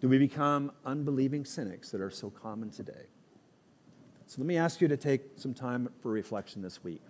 Do 0.00 0.08
we 0.08 0.18
become 0.18 0.72
unbelieving 0.84 1.44
cynics 1.44 1.90
that 1.90 2.00
are 2.00 2.10
so 2.10 2.30
common 2.30 2.70
today? 2.70 3.06
So 4.26 4.36
let 4.40 4.46
me 4.46 4.56
ask 4.56 4.80
you 4.80 4.88
to 4.88 4.96
take 4.96 5.22
some 5.36 5.54
time 5.54 5.88
for 6.00 6.10
reflection 6.10 6.62
this 6.62 6.82
week. 6.82 7.02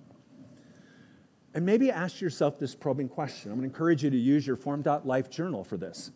And 1.55 1.65
maybe 1.65 1.91
ask 1.91 2.21
yourself 2.21 2.59
this 2.59 2.75
probing 2.75 3.09
question. 3.09 3.53
I'm 3.53 3.59
going 3.59 3.71
to 3.71 3.73
encourage 3.73 4.03
you 4.03 4.11
to 4.11 4.17
use 4.17 4.47
your 4.47 4.57
form.life 4.57 5.31
journal 5.31 5.63
for 5.63 5.77
this. 5.77 6.11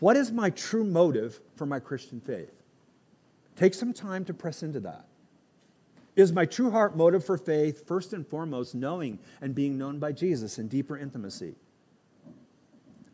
What 0.00 0.16
is 0.16 0.32
my 0.32 0.48
true 0.50 0.84
motive 0.84 1.40
for 1.56 1.66
my 1.66 1.78
Christian 1.78 2.20
faith? 2.20 2.52
Take 3.54 3.74
some 3.74 3.92
time 3.92 4.24
to 4.24 4.34
press 4.34 4.62
into 4.62 4.80
that. 4.80 5.04
Is 6.16 6.32
my 6.32 6.46
true 6.46 6.70
heart 6.70 6.96
motive 6.96 7.24
for 7.24 7.36
faith 7.36 7.86
first 7.86 8.14
and 8.14 8.26
foremost 8.26 8.74
knowing 8.74 9.18
and 9.42 9.54
being 9.54 9.76
known 9.76 9.98
by 9.98 10.12
Jesus 10.12 10.58
in 10.58 10.68
deeper 10.68 10.96
intimacy? 10.96 11.54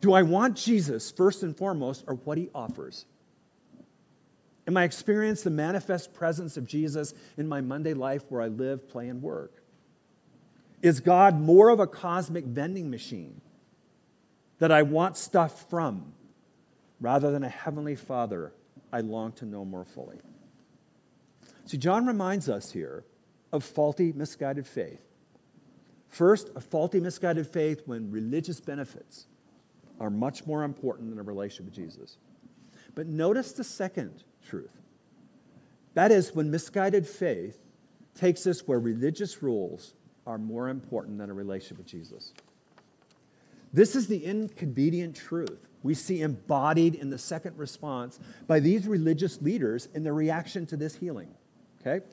Do 0.01 0.13
I 0.13 0.23
want 0.23 0.57
Jesus 0.57 1.11
first 1.11 1.43
and 1.43 1.57
foremost 1.57 2.05
or 2.07 2.15
what 2.15 2.39
he 2.39 2.51
offers? 2.55 3.05
Am 4.69 4.77
I 4.77 4.85
experiencing 4.85 5.45
the 5.45 5.57
manifest 5.57 6.15
presence 6.15 6.57
of 6.57 6.67
Jesus 6.67 7.15
in 7.37 7.49
my 7.49 7.61
Monday 7.61 7.95
life 7.95 8.23
where 8.29 8.43
I 8.43 8.49
live, 8.49 8.89
play, 8.89 9.09
and 9.09 9.21
work? 9.21 9.63
Is 10.87 11.01
God 11.01 11.41
more 11.41 11.71
of 11.71 11.81
a 11.81 11.87
cosmic 11.89 12.45
vending 12.45 12.91
machine 12.91 13.41
that 14.61 14.71
I 14.71 14.83
want 14.83 15.17
stuff 15.17 15.69
from 15.69 16.13
rather 17.01 17.33
than 17.33 17.43
a 17.43 17.49
heavenly 17.49 17.97
Father 17.97 18.53
I 18.93 19.01
long 19.01 19.33
to 19.33 19.45
know 19.45 19.65
more 19.65 19.85
fully? 19.85 20.19
See, 21.65 21.77
John 21.77 22.07
reminds 22.07 22.49
us 22.49 22.71
here 22.71 23.05
of 23.51 23.65
faulty, 23.65 24.13
misguided 24.13 24.65
faith. 24.65 25.01
First, 26.09 26.51
a 26.55 26.61
faulty, 26.61 27.01
misguided 27.01 27.49
faith 27.49 27.83
when 27.87 28.13
religious 28.13 28.61
benefits 28.61 29.27
are 29.99 30.09
much 30.09 30.47
more 30.47 30.63
important 30.63 31.11
than 31.11 31.19
a 31.19 31.25
relationship 31.25 31.65
with 31.65 31.75
Jesus. 31.75 32.17
But 32.95 33.09
notice 33.09 33.51
the 33.51 33.65
second 33.65 34.23
truth. 34.49 34.71
That 35.95 36.13
is, 36.13 36.33
when 36.33 36.49
misguided 36.49 37.09
faith 37.09 37.59
takes 38.15 38.47
us 38.47 38.69
where 38.69 38.79
religious 38.79 39.43
rules 39.43 39.95
are 40.27 40.39
more 40.39 40.69
important 40.69 41.19
than 41.19 41.31
a 41.31 41.35
relationship 41.35 41.79
with 41.79 41.87
Jesus. 41.87 42.33
This 43.73 43.95
is 43.95 44.07
the 44.07 44.25
inconvenient 44.25 45.17
truth 45.17 45.69
we 45.83 45.95
see 45.95 46.23
embodied 46.23 46.95
in 46.95 47.11
the 47.11 47.19
second 47.19 47.57
response 47.59 48.19
by 48.47 48.59
these 48.59 48.89
religious 48.89 49.41
leaders 49.41 49.89
in 49.95 50.03
their 50.03 50.15
reaction 50.15 50.67
to 50.67 50.77
this 50.77 50.97
healing. 50.97 51.29
Okay? 51.81 52.05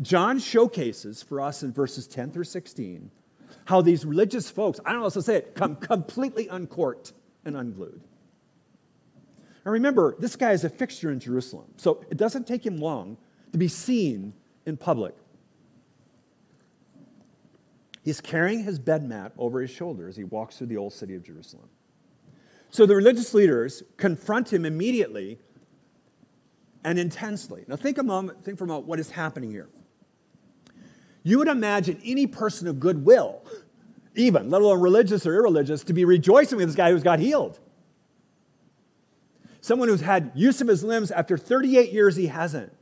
John 0.00 0.38
showcases 0.38 1.22
for 1.22 1.40
us 1.40 1.62
in 1.62 1.72
verses 1.72 2.06
10 2.06 2.30
through 2.32 2.44
16 2.44 3.10
how 3.64 3.80
these 3.82 4.04
religious 4.04 4.50
folks, 4.50 4.80
I 4.84 4.90
don't 4.90 5.00
know 5.00 5.04
how 5.04 5.10
to 5.10 5.22
say 5.22 5.36
it, 5.36 5.54
come 5.54 5.76
completely 5.76 6.48
uncorked 6.48 7.12
and 7.44 7.56
unglued. 7.56 8.00
Now 9.64 9.72
remember, 9.72 10.16
this 10.18 10.36
guy 10.36 10.52
is 10.52 10.64
a 10.64 10.70
fixture 10.70 11.10
in 11.10 11.20
Jerusalem, 11.20 11.66
so 11.76 12.04
it 12.10 12.16
doesn't 12.16 12.46
take 12.46 12.64
him 12.64 12.78
long 12.78 13.18
to 13.52 13.58
be 13.58 13.68
seen 13.68 14.32
in 14.66 14.76
public. 14.76 15.14
He's 18.02 18.20
carrying 18.20 18.64
his 18.64 18.78
bed 18.78 19.04
mat 19.04 19.32
over 19.38 19.60
his 19.60 19.70
shoulder 19.70 20.08
as 20.08 20.16
he 20.16 20.24
walks 20.24 20.56
through 20.56 20.68
the 20.68 20.76
old 20.76 20.92
city 20.92 21.14
of 21.14 21.22
Jerusalem. 21.22 21.68
So 22.70 22.86
the 22.86 22.94
religious 22.94 23.34
leaders 23.34 23.82
confront 23.96 24.52
him 24.52 24.64
immediately 24.64 25.38
and 26.84 26.98
intensely. 26.98 27.64
Now, 27.66 27.76
think 27.76 27.98
a 27.98 28.02
moment, 28.02 28.44
think 28.44 28.58
for 28.58 28.64
a 28.64 28.66
moment 28.68 28.86
what 28.86 29.00
is 29.00 29.10
happening 29.10 29.50
here. 29.50 29.68
You 31.22 31.38
would 31.38 31.48
imagine 31.48 32.00
any 32.04 32.26
person 32.26 32.68
of 32.68 32.78
goodwill, 32.78 33.42
even, 34.14 34.50
let 34.50 34.62
alone 34.62 34.80
religious 34.80 35.26
or 35.26 35.34
irreligious, 35.34 35.82
to 35.84 35.92
be 35.92 36.04
rejoicing 36.04 36.58
with 36.58 36.68
this 36.68 36.76
guy 36.76 36.90
who's 36.90 37.02
got 37.02 37.18
healed. 37.18 37.58
Someone 39.60 39.88
who's 39.88 40.00
had 40.00 40.30
use 40.34 40.60
of 40.60 40.68
his 40.68 40.84
limbs 40.84 41.10
after 41.10 41.36
38 41.36 41.92
years, 41.92 42.16
he 42.16 42.28
hasn't. 42.28 42.72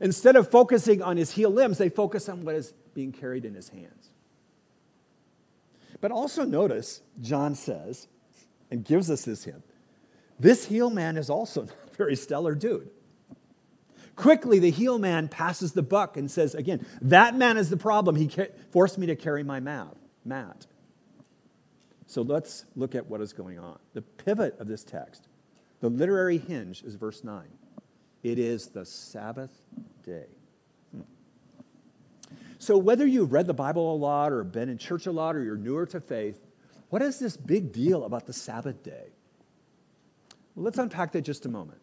Instead 0.00 0.36
of 0.36 0.50
focusing 0.50 1.00
on 1.00 1.16
his 1.16 1.30
healed 1.30 1.54
limbs, 1.54 1.78
they 1.78 1.88
focus 1.88 2.28
on 2.28 2.44
what 2.44 2.54
is 2.54 2.74
being 2.92 3.12
carried 3.12 3.44
in 3.44 3.54
his 3.54 3.68
hands. 3.68 4.10
But 6.04 6.12
also 6.12 6.44
notice, 6.44 7.00
John 7.22 7.54
says, 7.54 8.08
and 8.70 8.84
gives 8.84 9.10
us 9.10 9.24
this 9.24 9.44
hint 9.44 9.64
this 10.38 10.66
heel 10.66 10.90
man 10.90 11.16
is 11.16 11.30
also 11.30 11.62
not 11.64 11.74
a 11.90 11.96
very 11.96 12.14
stellar 12.14 12.54
dude. 12.54 12.90
Quickly, 14.14 14.58
the 14.58 14.70
heel 14.70 14.98
man 14.98 15.28
passes 15.28 15.72
the 15.72 15.82
buck 15.82 16.18
and 16.18 16.30
says, 16.30 16.54
again, 16.54 16.84
that 17.00 17.34
man 17.34 17.56
is 17.56 17.70
the 17.70 17.78
problem. 17.78 18.16
He 18.16 18.30
forced 18.70 18.98
me 18.98 19.06
to 19.06 19.16
carry 19.16 19.42
my 19.42 19.60
mat. 19.60 19.96
mat. 20.26 20.66
So 22.06 22.20
let's 22.20 22.66
look 22.76 22.94
at 22.94 23.06
what 23.06 23.22
is 23.22 23.32
going 23.32 23.58
on. 23.58 23.78
The 23.94 24.02
pivot 24.02 24.60
of 24.60 24.68
this 24.68 24.84
text, 24.84 25.26
the 25.80 25.88
literary 25.88 26.36
hinge, 26.36 26.82
is 26.82 26.96
verse 26.96 27.24
9. 27.24 27.46
It 28.22 28.38
is 28.38 28.66
the 28.66 28.84
Sabbath 28.84 29.56
day. 30.04 30.26
So, 32.58 32.78
whether 32.78 33.06
you've 33.06 33.32
read 33.32 33.46
the 33.46 33.54
Bible 33.54 33.94
a 33.94 33.96
lot 33.96 34.32
or 34.32 34.44
been 34.44 34.68
in 34.68 34.78
church 34.78 35.06
a 35.06 35.12
lot 35.12 35.36
or 35.36 35.42
you're 35.42 35.56
newer 35.56 35.86
to 35.86 36.00
faith, 36.00 36.40
what 36.90 37.02
is 37.02 37.18
this 37.18 37.36
big 37.36 37.72
deal 37.72 38.04
about 38.04 38.26
the 38.26 38.32
Sabbath 38.32 38.82
day? 38.82 39.08
Well, 40.54 40.64
let's 40.64 40.78
unpack 40.78 41.12
that 41.12 41.22
just 41.22 41.46
a 41.46 41.48
moment. 41.48 41.80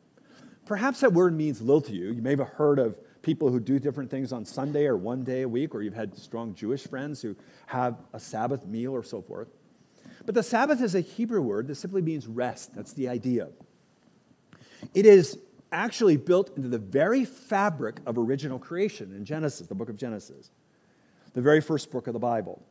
Perhaps 0.65 1.01
that 1.01 1.11
word 1.11 1.35
means 1.35 1.61
little 1.61 1.81
to 1.81 1.93
you. 1.93 2.13
You 2.13 2.21
may 2.21 2.31
have 2.31 2.47
heard 2.47 2.79
of 2.79 2.97
people 3.21 3.49
who 3.49 3.59
do 3.59 3.79
different 3.79 4.09
things 4.09 4.31
on 4.31 4.45
Sunday 4.45 4.85
or 4.85 4.97
one 4.97 5.23
day 5.23 5.41
a 5.41 5.47
week, 5.47 5.75
or 5.75 5.81
you've 5.81 5.93
had 5.93 6.15
strong 6.17 6.55
Jewish 6.55 6.87
friends 6.87 7.21
who 7.21 7.35
have 7.67 7.97
a 8.13 8.19
Sabbath 8.19 8.65
meal 8.65 8.93
or 8.93 9.03
so 9.03 9.21
forth. 9.21 9.49
But 10.25 10.35
the 10.35 10.43
Sabbath 10.43 10.81
is 10.81 10.95
a 10.95 11.01
Hebrew 11.01 11.41
word 11.41 11.67
that 11.67 11.75
simply 11.75 12.01
means 12.01 12.27
rest. 12.27 12.75
That's 12.75 12.93
the 12.93 13.09
idea. 13.09 13.49
It 14.93 15.05
is 15.05 15.37
actually 15.71 16.17
built 16.17 16.55
into 16.55 16.67
the 16.67 16.77
very 16.77 17.25
fabric 17.25 17.99
of 18.05 18.17
original 18.17 18.59
creation 18.59 19.13
in 19.15 19.25
Genesis, 19.25 19.67
the 19.67 19.75
book 19.75 19.89
of 19.89 19.95
Genesis, 19.95 20.51
the 21.33 21.41
very 21.41 21.61
first 21.61 21.91
book 21.91 22.07
of 22.07 22.13
the 22.13 22.19
Bible. 22.19 22.61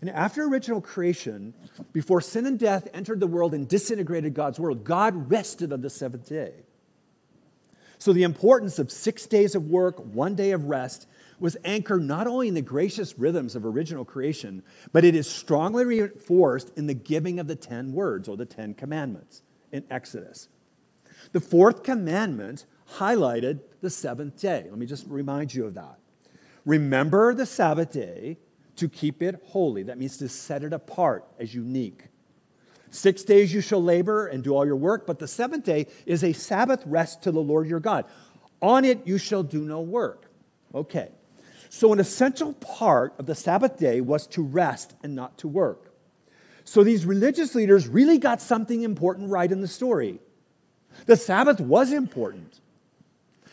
And 0.00 0.10
after 0.10 0.44
original 0.44 0.80
creation, 0.80 1.54
before 1.92 2.20
sin 2.20 2.46
and 2.46 2.58
death 2.58 2.88
entered 2.94 3.20
the 3.20 3.26
world 3.26 3.54
and 3.54 3.68
disintegrated 3.68 4.34
God's 4.34 4.60
world, 4.60 4.84
God 4.84 5.30
rested 5.30 5.72
on 5.72 5.80
the 5.80 5.90
seventh 5.90 6.28
day. 6.28 6.52
So, 8.00 8.12
the 8.12 8.22
importance 8.22 8.78
of 8.78 8.92
six 8.92 9.26
days 9.26 9.56
of 9.56 9.70
work, 9.70 9.98
one 9.98 10.36
day 10.36 10.52
of 10.52 10.66
rest, 10.66 11.08
was 11.40 11.56
anchored 11.64 12.02
not 12.02 12.28
only 12.28 12.46
in 12.46 12.54
the 12.54 12.62
gracious 12.62 13.18
rhythms 13.18 13.56
of 13.56 13.66
original 13.66 14.04
creation, 14.04 14.62
but 14.92 15.04
it 15.04 15.16
is 15.16 15.28
strongly 15.28 15.84
reinforced 15.84 16.70
in 16.76 16.86
the 16.86 16.94
giving 16.94 17.40
of 17.40 17.48
the 17.48 17.56
10 17.56 17.92
words 17.92 18.28
or 18.28 18.36
the 18.36 18.46
10 18.46 18.74
commandments 18.74 19.42
in 19.72 19.84
Exodus. 19.90 20.48
The 21.32 21.40
fourth 21.40 21.82
commandment 21.82 22.66
highlighted 22.94 23.60
the 23.80 23.90
seventh 23.90 24.40
day. 24.40 24.66
Let 24.68 24.78
me 24.78 24.86
just 24.86 25.06
remind 25.08 25.52
you 25.52 25.66
of 25.66 25.74
that. 25.74 25.98
Remember 26.64 27.34
the 27.34 27.46
Sabbath 27.46 27.92
day 27.92 28.38
to 28.76 28.88
keep 28.88 29.22
it 29.22 29.42
holy. 29.46 29.82
That 29.84 29.98
means 29.98 30.16
to 30.18 30.28
set 30.28 30.62
it 30.62 30.72
apart 30.72 31.24
as 31.38 31.54
unique. 31.54 32.04
Six 32.90 33.22
days 33.22 33.52
you 33.52 33.60
shall 33.60 33.82
labor 33.82 34.26
and 34.26 34.42
do 34.42 34.54
all 34.54 34.64
your 34.64 34.76
work, 34.76 35.06
but 35.06 35.18
the 35.18 35.28
seventh 35.28 35.64
day 35.64 35.86
is 36.06 36.24
a 36.24 36.32
Sabbath 36.32 36.82
rest 36.86 37.22
to 37.22 37.32
the 37.32 37.40
Lord 37.40 37.68
your 37.68 37.80
God. 37.80 38.06
On 38.62 38.84
it 38.84 39.06
you 39.06 39.18
shall 39.18 39.42
do 39.42 39.62
no 39.62 39.80
work. 39.80 40.30
Okay. 40.74 41.10
So, 41.70 41.92
an 41.92 42.00
essential 42.00 42.54
part 42.54 43.14
of 43.18 43.26
the 43.26 43.34
Sabbath 43.34 43.76
day 43.78 44.00
was 44.00 44.26
to 44.28 44.42
rest 44.42 44.94
and 45.02 45.14
not 45.14 45.36
to 45.38 45.48
work. 45.48 45.92
So, 46.64 46.82
these 46.82 47.04
religious 47.04 47.54
leaders 47.54 47.86
really 47.88 48.18
got 48.18 48.40
something 48.40 48.82
important 48.82 49.30
right 49.30 49.50
in 49.50 49.60
the 49.60 49.68
story. 49.68 50.20
The 51.04 51.16
Sabbath 51.16 51.60
was 51.60 51.92
important. 51.92 52.60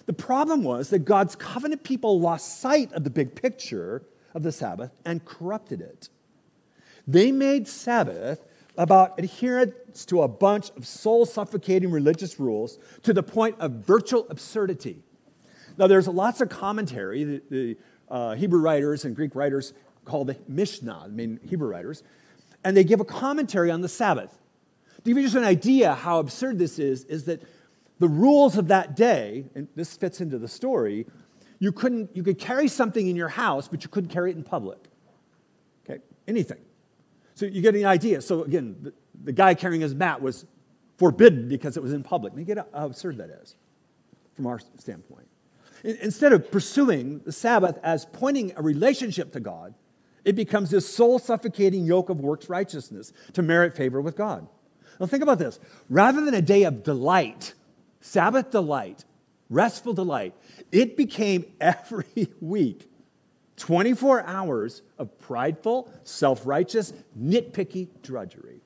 The 0.05 0.13
problem 0.13 0.63
was 0.63 0.89
that 0.89 0.99
God's 0.99 1.35
covenant 1.35 1.83
people 1.83 2.19
lost 2.19 2.59
sight 2.59 2.93
of 2.93 3.03
the 3.03 3.09
big 3.09 3.35
picture 3.35 4.03
of 4.33 4.43
the 4.43 4.51
Sabbath 4.51 4.91
and 5.03 5.23
corrupted 5.25 5.81
it. 5.81 6.09
They 7.07 7.31
made 7.31 7.67
Sabbath 7.67 8.45
about 8.77 9.17
adherence 9.17 10.05
to 10.05 10.21
a 10.21 10.27
bunch 10.27 10.69
of 10.77 10.85
soul 10.85 11.25
suffocating 11.25 11.89
religious 11.91 12.39
rules 12.39 12.77
to 13.03 13.13
the 13.13 13.23
point 13.23 13.55
of 13.59 13.71
virtual 13.71 14.27
absurdity. 14.29 15.01
Now, 15.77 15.87
there's 15.87 16.07
lots 16.07 16.41
of 16.41 16.49
commentary. 16.49 17.23
The, 17.23 17.41
the 17.49 17.77
uh, 18.09 18.35
Hebrew 18.35 18.59
writers 18.59 19.05
and 19.05 19.15
Greek 19.15 19.33
writers 19.35 19.73
call 20.03 20.25
the 20.25 20.37
Mishnah, 20.47 21.03
I 21.05 21.07
mean, 21.07 21.39
Hebrew 21.47 21.67
writers. 21.67 22.03
and 22.65 22.75
they 22.75 22.83
give 22.83 22.99
a 22.99 23.05
commentary 23.05 23.71
on 23.71 23.81
the 23.81 23.87
Sabbath. 23.87 24.37
To 24.97 25.01
give 25.03 25.17
you 25.17 25.23
just 25.23 25.35
an 25.35 25.43
idea 25.43 25.93
how 25.93 26.19
absurd 26.19 26.57
this 26.57 26.79
is, 26.79 27.05
is 27.05 27.25
that 27.25 27.41
the 27.99 28.07
rules 28.07 28.57
of 28.57 28.67
that 28.67 28.95
day, 28.95 29.45
and 29.55 29.67
this 29.75 29.95
fits 29.95 30.21
into 30.21 30.37
the 30.37 30.47
story, 30.47 31.05
you 31.59 31.71
couldn't, 31.71 32.15
you 32.15 32.23
could 32.23 32.37
carry 32.37 32.67
something 32.67 33.07
in 33.07 33.15
your 33.15 33.29
house, 33.29 33.67
but 33.67 33.83
you 33.83 33.89
couldn't 33.89 34.09
carry 34.09 34.31
it 34.31 34.37
in 34.37 34.43
public. 34.43 34.79
Okay, 35.85 36.01
anything. 36.27 36.59
So 37.35 37.45
you 37.45 37.61
get 37.61 37.75
an 37.75 37.85
idea. 37.85 38.21
So 38.21 38.43
again, 38.43 38.75
the, 38.81 38.93
the 39.23 39.31
guy 39.31 39.53
carrying 39.53 39.81
his 39.81 39.95
mat 39.95 40.21
was 40.21 40.45
forbidden 40.97 41.47
because 41.47 41.77
it 41.77 41.83
was 41.83 41.93
in 41.93 42.03
public. 42.03 42.33
And 42.33 42.39
you 42.39 42.45
get 42.45 42.57
how 42.57 42.85
absurd 42.85 43.17
that 43.17 43.29
is 43.29 43.55
from 44.35 44.47
our 44.47 44.59
standpoint. 44.77 45.27
Instead 45.83 46.33
of 46.33 46.51
pursuing 46.51 47.19
the 47.19 47.31
Sabbath 47.31 47.77
as 47.83 48.05
pointing 48.05 48.53
a 48.55 48.61
relationship 48.61 49.31
to 49.33 49.39
God, 49.39 49.73
it 50.23 50.35
becomes 50.35 50.71
this 50.71 50.91
soul 50.91 51.19
suffocating 51.19 51.85
yoke 51.85 52.09
of 52.09 52.19
works 52.19 52.49
righteousness 52.49 53.13
to 53.33 53.43
merit 53.43 53.75
favor 53.75 54.01
with 54.01 54.15
God. 54.15 54.47
Now, 54.99 55.05
think 55.05 55.21
about 55.21 55.37
this. 55.37 55.59
Rather 55.89 56.23
than 56.25 56.33
a 56.33 56.41
day 56.41 56.63
of 56.63 56.83
delight, 56.83 57.53
Sabbath 58.05 58.51
delight, 58.51 59.03
restful 59.49 59.93
delight, 59.93 60.35
it 60.71 60.95
became 60.95 61.43
every 61.59 62.27
week 62.39 62.87
24 63.57 64.21
hours 64.27 64.83
of 64.99 65.17
prideful, 65.17 65.91
self 66.03 66.45
righteous, 66.45 66.93
nitpicky 67.19 67.87
drudgery. 68.03 68.61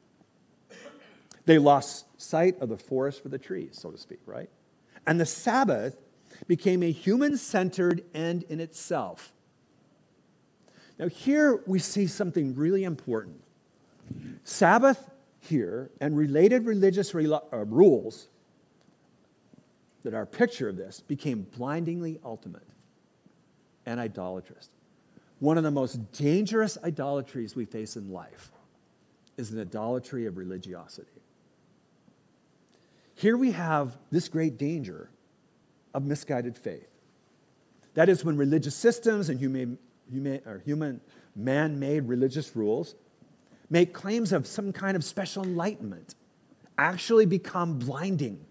They 1.45 1.57
lost 1.57 2.05
sight 2.21 2.59
of 2.59 2.67
the 2.67 2.77
forest 2.77 3.23
for 3.23 3.29
the 3.29 3.37
trees, 3.37 3.77
so 3.79 3.91
to 3.91 3.97
speak, 3.97 4.19
right? 4.25 4.49
And 5.07 5.19
the 5.19 5.25
Sabbath 5.25 5.95
became 6.47 6.83
a 6.83 6.91
human 6.91 7.37
centered 7.37 8.03
end 8.13 8.43
in 8.49 8.59
itself. 8.59 9.31
Now, 10.99 11.07
here 11.07 11.63
we 11.65 11.79
see 11.79 12.07
something 12.07 12.55
really 12.55 12.83
important. 12.83 13.41
Sabbath 14.43 15.09
here 15.39 15.91
and 16.01 16.17
related 16.17 16.65
religious 16.65 17.13
re- 17.13 17.31
uh, 17.31 17.65
rules 17.65 18.27
that 20.03 20.13
our 20.13 20.25
picture 20.25 20.69
of 20.69 20.77
this 20.77 21.01
became 21.01 21.45
blindingly 21.57 22.19
ultimate 22.23 22.67
and 23.85 23.99
idolatrous. 23.99 24.69
One 25.39 25.57
of 25.57 25.63
the 25.63 25.71
most 25.71 26.11
dangerous 26.11 26.77
idolatries 26.83 27.55
we 27.55 27.65
face 27.65 27.95
in 27.95 28.11
life 28.11 28.51
is 29.37 29.51
an 29.51 29.59
idolatry 29.59 30.25
of 30.25 30.37
religiosity. 30.37 31.07
Here 33.15 33.37
we 33.37 33.51
have 33.51 33.97
this 34.11 34.27
great 34.27 34.57
danger 34.57 35.09
of 35.93 36.05
misguided 36.05 36.57
faith. 36.57 36.87
That 37.93 38.09
is 38.09 38.23
when 38.23 38.37
religious 38.37 38.75
systems 38.75 39.29
and 39.29 39.39
human, 39.39 39.77
human, 40.09 40.41
or 40.45 40.59
human 40.59 41.01
man 41.35 41.79
made 41.79 42.07
religious 42.07 42.55
rules 42.55 42.95
make 43.69 43.93
claims 43.93 44.31
of 44.31 44.47
some 44.47 44.71
kind 44.73 44.95
of 44.95 45.03
special 45.03 45.43
enlightenment 45.43 46.15
actually 46.77 47.25
become 47.25 47.77
blinding 47.77 48.45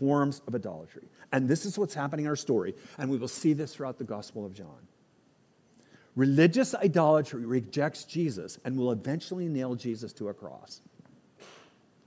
forms 0.00 0.42
of 0.48 0.54
idolatry. 0.54 1.06
And 1.30 1.48
this 1.48 1.64
is 1.64 1.78
what's 1.78 1.94
happening 1.94 2.24
in 2.24 2.30
our 2.30 2.36
story, 2.36 2.74
and 2.98 3.08
we 3.08 3.18
will 3.18 3.28
see 3.28 3.52
this 3.52 3.74
throughout 3.74 3.98
the 3.98 4.04
Gospel 4.04 4.44
of 4.44 4.52
John. 4.52 4.88
Religious 6.16 6.74
idolatry 6.74 7.44
rejects 7.44 8.04
Jesus 8.04 8.58
and 8.64 8.76
will 8.76 8.90
eventually 8.90 9.46
nail 9.46 9.76
Jesus 9.76 10.12
to 10.14 10.28
a 10.28 10.34
cross. 10.34 10.80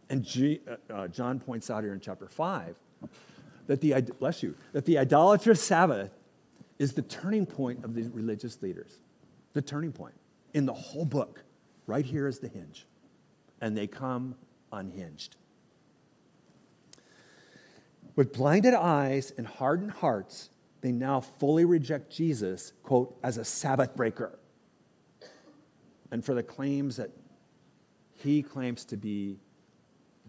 And 0.09 0.23
G, 0.23 0.59
uh, 0.67 0.93
uh, 0.93 1.07
John 1.07 1.39
points 1.39 1.69
out 1.69 1.83
here 1.83 1.93
in 1.93 2.01
chapter 2.01 2.27
5 2.27 2.75
that 3.67 3.79
the, 3.79 4.01
bless 4.19 4.43
you, 4.43 4.55
that 4.73 4.85
the 4.85 4.97
idolatrous 4.97 5.63
Sabbath 5.63 6.11
is 6.79 6.93
the 6.93 7.01
turning 7.03 7.45
point 7.45 7.85
of 7.85 7.95
the 7.95 8.03
religious 8.09 8.61
leaders. 8.61 8.99
The 9.53 9.61
turning 9.61 9.93
point 9.93 10.15
in 10.53 10.65
the 10.65 10.73
whole 10.73 11.05
book. 11.05 11.43
Right 11.87 12.05
here 12.05 12.27
is 12.27 12.39
the 12.39 12.47
hinge. 12.47 12.85
And 13.61 13.77
they 13.77 13.87
come 13.87 14.35
unhinged. 14.71 15.37
With 18.15 18.33
blinded 18.33 18.73
eyes 18.73 19.33
and 19.37 19.47
hardened 19.47 19.91
hearts, 19.91 20.49
they 20.81 20.91
now 20.91 21.21
fully 21.21 21.65
reject 21.65 22.11
Jesus, 22.11 22.73
quote, 22.83 23.17
as 23.23 23.37
a 23.37 23.45
Sabbath 23.45 23.95
breaker. 23.95 24.37
And 26.11 26.23
for 26.23 26.33
the 26.33 26.43
claims 26.43 26.97
that 26.97 27.09
he 28.15 28.43
claims 28.43 28.85
to 28.85 28.97
be 28.97 29.39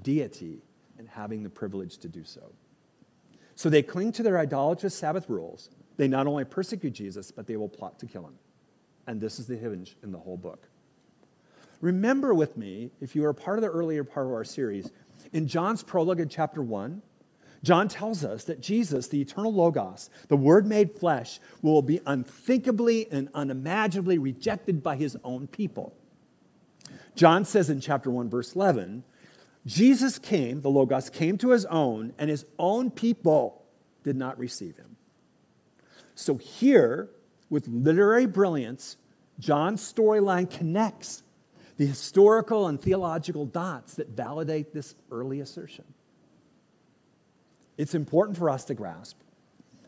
deity 0.03 0.63
and 0.99 1.09
having 1.09 1.43
the 1.43 1.51
privilege 1.51 1.99
to 1.99 2.09
do 2.09 2.25
so. 2.25 2.53
So 3.55 3.69
they 3.69 3.83
cling 3.83 4.13
to 4.13 4.23
their 4.23 4.39
idolatrous 4.39 4.95
Sabbath 4.95 5.29
rules. 5.29 5.71
They 5.97 6.09
not 6.09 6.27
only 6.27 6.45
persecute 6.45 6.93
Jesus, 6.93 7.31
but 7.31 7.47
they 7.47 7.57
will 7.57 7.69
plot 7.69 7.99
to 8.01 8.07
kill 8.07 8.25
him. 8.27 8.35
And 9.07 9.21
this 9.21 9.39
is 9.39 9.47
the 9.47 9.57
hinge 9.57 9.97
in 10.03 10.11
the 10.11 10.19
whole 10.19 10.37
book. 10.37 10.69
Remember 11.81 12.33
with 12.33 12.57
me, 12.57 12.91
if 13.01 13.15
you 13.15 13.25
are 13.27 13.33
part 13.33 13.59
of 13.59 13.63
the 13.63 13.69
earlier 13.69 14.03
part 14.05 14.27
of 14.27 14.33
our 14.33 14.45
series, 14.45 14.91
in 15.33 15.47
John's 15.47 15.83
prologue 15.83 16.21
in 16.21 16.29
chapter 16.29 16.63
1, 16.63 17.03
John 17.65 17.89
tells 17.89 18.25
us 18.25 18.45
that 18.45 18.61
Jesus, 18.61 19.09
the 19.09 19.23
eternal 19.23 19.53
Logos, 19.53 20.11
the 20.29 20.37
Word 20.37 20.67
made 20.67 20.99
flesh, 20.99 21.41
will 21.63 21.81
be 21.81 21.99
unthinkably 22.07 23.09
and 23.11 23.31
unimaginably 23.33 24.19
rejected 24.19 24.83
by 24.83 24.97
his 24.97 25.17
own 25.25 25.47
people. 25.47 25.97
John 27.17 27.47
says 27.47 27.71
in 27.71 27.81
chapter 27.81 28.11
1, 28.11 28.29
verse 28.29 28.55
11, 28.55 29.03
Jesus 29.65 30.19
came, 30.19 30.61
the 30.61 30.69
Logos 30.69 31.09
came 31.09 31.39
to 31.39 31.53
his 31.53 31.65
own, 31.65 32.13
and 32.19 32.29
his 32.29 32.45
own 32.59 32.91
people 32.91 33.65
did 34.03 34.17
not 34.17 34.39
receive 34.39 34.77
him. 34.77 34.97
So 36.15 36.37
here, 36.37 37.09
with 37.49 37.67
literary 37.67 38.27
brilliance, 38.27 38.99
John's 39.39 39.81
storyline 39.81 40.51
connects 40.51 41.23
the 41.79 41.87
historical 41.87 42.69
and 42.69 42.79
theological 42.79 43.47
dots 43.47 43.95
that 43.95 44.11
validate 44.11 44.75
this 44.75 44.95
early 45.11 45.41
assertion. 45.41 45.85
It's 47.77 47.95
important 47.95 48.39
for 48.39 48.51
us 48.51 48.65
to 48.65 48.75
grasp 48.75 49.19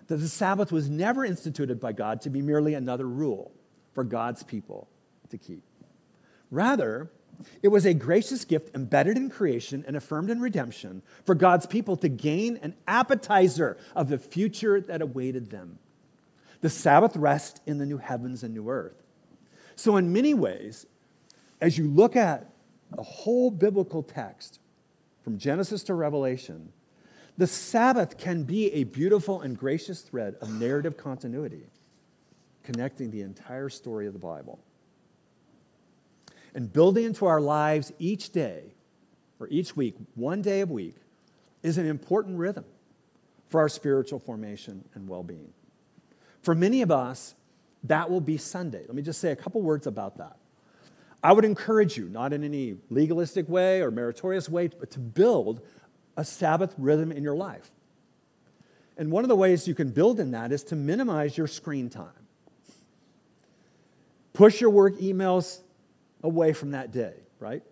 that 0.09 0.16
the 0.16 0.29
Sabbath 0.29 0.70
was 0.70 0.88
never 0.88 1.25
instituted 1.25 1.81
by 1.81 1.92
God 1.92 2.20
to 2.22 2.31
be 2.31 2.40
merely 2.40 2.75
another 2.75 3.07
rule 3.09 3.53
for 3.92 4.05
God's 4.05 4.42
people 4.42 4.88
to 5.31 5.38
keep. 5.38 5.62
Rather, 6.51 7.11
it 7.62 7.68
was 7.68 7.85
a 7.85 7.94
gracious 7.94 8.44
gift 8.44 8.75
embedded 8.75 9.16
in 9.16 9.31
creation 9.31 9.85
and 9.87 9.96
affirmed 9.96 10.31
in 10.31 10.40
redemption 10.40 11.03
for 11.25 11.35
God's 11.35 11.66
people 11.66 11.96
to 11.99 12.09
gain 12.09 12.59
an 12.62 12.75
appetizer 12.87 13.77
of 13.94 14.09
the 14.09 14.18
future 14.18 14.81
that 14.81 15.03
awaited 15.03 15.51
them. 15.51 15.79
The 16.61 16.70
Sabbath 16.70 17.16
rest 17.16 17.61
in 17.66 17.79
the 17.79 17.87
new 17.87 17.99
heavens 17.99 18.42
and 18.42 18.55
new 18.55 18.70
earth. 18.70 19.03
So, 19.75 19.96
in 19.96 20.12
many 20.12 20.33
ways, 20.33 20.87
as 21.61 21.77
you 21.77 21.87
look 21.87 22.16
at 22.16 22.51
the 22.90 23.03
whole 23.03 23.51
biblical 23.51 24.03
text 24.03 24.61
from 25.22 25.38
Genesis 25.38 25.83
to 25.85 25.94
Revelation, 25.94 26.72
the 27.38 27.46
Sabbath 27.46 28.18
can 28.18 28.44
be 28.44 28.72
a 28.72 28.85
beautiful 28.85 29.40
and 29.42 29.59
gracious 29.59 30.01
thread 30.01 30.37
of 30.40 30.51
narrative 30.61 30.96
continuity 30.96 31.66
connecting 32.62 33.11
the 33.11 33.22
entire 33.22 33.68
story 33.68 34.07
of 34.07 34.12
the 34.12 34.18
Bible 34.18 34.59
and 36.57 36.72
building 36.72 37.05
into 37.05 37.27
our 37.27 37.40
lives 37.40 37.92
each 37.99 38.33
day 38.33 38.62
or 39.38 39.46
each 39.49 39.77
week, 39.77 39.94
one 40.14 40.40
day 40.40 40.62
a 40.62 40.66
week, 40.66 40.96
is 41.62 41.79
an 41.79 41.87
important 41.87 42.38
rhythm 42.38 42.64
for 43.51 43.61
our 43.61 43.68
spiritual 43.68 44.18
formation 44.18 44.83
and 44.94 45.07
well 45.07 45.22
being. 45.22 45.53
For 46.40 46.55
many 46.55 46.81
of 46.81 46.90
us, 46.90 47.35
that 47.85 48.11
will 48.11 48.22
be 48.22 48.38
Sunday. 48.38 48.81
Let 48.81 48.94
me 48.94 49.03
just 49.03 49.20
say 49.20 49.33
a 49.33 49.37
couple 49.37 49.61
words 49.61 49.87
about 49.87 50.16
that. 50.16 50.37
I 51.22 51.33
would 51.33 51.44
encourage 51.44 51.96
you, 51.96 52.09
not 52.09 52.33
in 52.33 52.42
any 52.42 52.77
legalistic 52.88 53.49
way 53.49 53.83
or 53.83 53.90
meritorious 53.90 54.49
way, 54.49 54.68
but 54.68 54.90
to 54.92 54.99
build 54.99 55.61
a 56.16 56.24
Sabbath 56.24 56.74
rhythm 56.79 57.12
in 57.12 57.22
your 57.22 57.37
life. 57.37 57.70
And 58.96 59.11
one 59.11 59.24
of 59.24 59.29
the 59.29 59.37
ways 59.37 59.68
you 59.68 59.74
can 59.74 59.90
build 59.90 60.18
in 60.20 60.31
that 60.31 60.52
is 60.52 60.64
to 60.64 60.76
minimize 60.76 61.37
your 61.37 61.46
screen 61.46 61.90
time. 61.90 62.09
Push 64.33 64.61
your 64.61 64.70
work 64.70 64.96
emails 64.98 65.61
away 66.22 66.52
from 66.52 66.70
that 66.72 66.92
day, 66.92 67.14
right? 67.38 67.62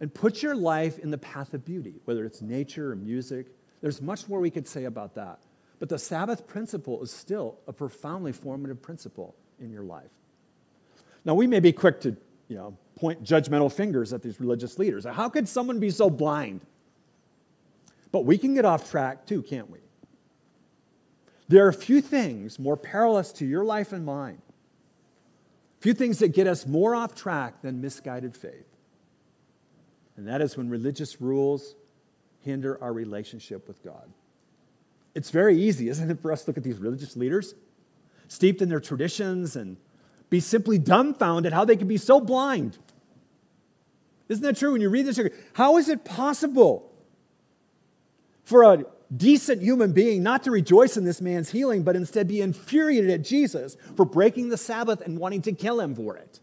And 0.00 0.12
put 0.12 0.42
your 0.42 0.54
life 0.54 0.98
in 0.98 1.10
the 1.10 1.18
path 1.18 1.54
of 1.54 1.64
beauty, 1.64 1.94
whether 2.04 2.24
it's 2.24 2.42
nature 2.42 2.92
or 2.92 2.96
music. 2.96 3.46
There's 3.80 4.00
much 4.00 4.28
more 4.28 4.40
we 4.40 4.50
could 4.50 4.66
say 4.66 4.84
about 4.84 5.14
that. 5.14 5.40
But 5.78 5.88
the 5.88 5.98
Sabbath 5.98 6.46
principle 6.46 7.02
is 7.02 7.10
still 7.10 7.58
a 7.66 7.72
profoundly 7.72 8.32
formative 8.32 8.80
principle 8.80 9.34
in 9.60 9.72
your 9.72 9.82
life. 9.82 10.10
Now, 11.24 11.34
we 11.34 11.46
may 11.46 11.60
be 11.60 11.72
quick 11.72 12.00
to 12.02 12.16
you 12.48 12.56
know, 12.56 12.76
point 12.96 13.22
judgmental 13.24 13.72
fingers 13.72 14.12
at 14.12 14.22
these 14.22 14.40
religious 14.40 14.78
leaders. 14.78 15.04
How 15.04 15.28
could 15.28 15.48
someone 15.48 15.80
be 15.80 15.90
so 15.90 16.10
blind? 16.10 16.60
But 18.12 18.24
we 18.24 18.38
can 18.38 18.54
get 18.54 18.64
off 18.64 18.90
track 18.90 19.26
too, 19.26 19.42
can't 19.42 19.70
we? 19.70 19.80
There 21.48 21.64
are 21.66 21.70
a 21.70 21.74
few 21.74 22.00
things 22.00 22.58
more 22.58 22.76
perilous 22.76 23.32
to 23.32 23.46
your 23.46 23.64
life 23.64 23.92
and 23.92 24.06
mine 24.06 24.40
few 25.82 25.92
things 25.92 26.20
that 26.20 26.28
get 26.28 26.46
us 26.46 26.64
more 26.64 26.94
off 26.94 27.12
track 27.12 27.60
than 27.60 27.80
misguided 27.80 28.36
faith. 28.36 28.68
And 30.16 30.28
that 30.28 30.40
is 30.40 30.56
when 30.56 30.70
religious 30.70 31.20
rules 31.20 31.74
hinder 32.42 32.80
our 32.80 32.92
relationship 32.92 33.66
with 33.66 33.82
God. 33.82 34.08
It's 35.16 35.30
very 35.30 35.60
easy, 35.60 35.88
isn't 35.88 36.08
it, 36.08 36.20
for 36.20 36.30
us 36.30 36.44
to 36.44 36.50
look 36.50 36.56
at 36.56 36.62
these 36.62 36.78
religious 36.78 37.16
leaders, 37.16 37.56
steeped 38.28 38.62
in 38.62 38.68
their 38.68 38.78
traditions, 38.78 39.56
and 39.56 39.76
be 40.30 40.38
simply 40.38 40.78
dumbfounded 40.78 41.52
how 41.52 41.64
they 41.64 41.76
can 41.76 41.88
be 41.88 41.96
so 41.96 42.20
blind. 42.20 42.78
Isn't 44.28 44.44
that 44.44 44.56
true? 44.56 44.72
When 44.72 44.80
you 44.80 44.88
read 44.88 45.06
this, 45.06 45.18
how 45.54 45.78
is 45.78 45.88
it 45.88 46.04
possible 46.04 46.91
for 48.44 48.62
a 48.62 48.84
decent 49.14 49.62
human 49.62 49.92
being 49.92 50.22
not 50.22 50.42
to 50.44 50.50
rejoice 50.50 50.96
in 50.96 51.04
this 51.04 51.20
man's 51.20 51.50
healing, 51.50 51.82
but 51.82 51.96
instead 51.96 52.28
be 52.28 52.40
infuriated 52.40 53.10
at 53.10 53.22
Jesus 53.22 53.76
for 53.96 54.04
breaking 54.04 54.48
the 54.48 54.56
Sabbath 54.56 55.00
and 55.00 55.18
wanting 55.18 55.42
to 55.42 55.52
kill 55.52 55.80
him 55.80 55.94
for 55.94 56.16
it? 56.16 56.40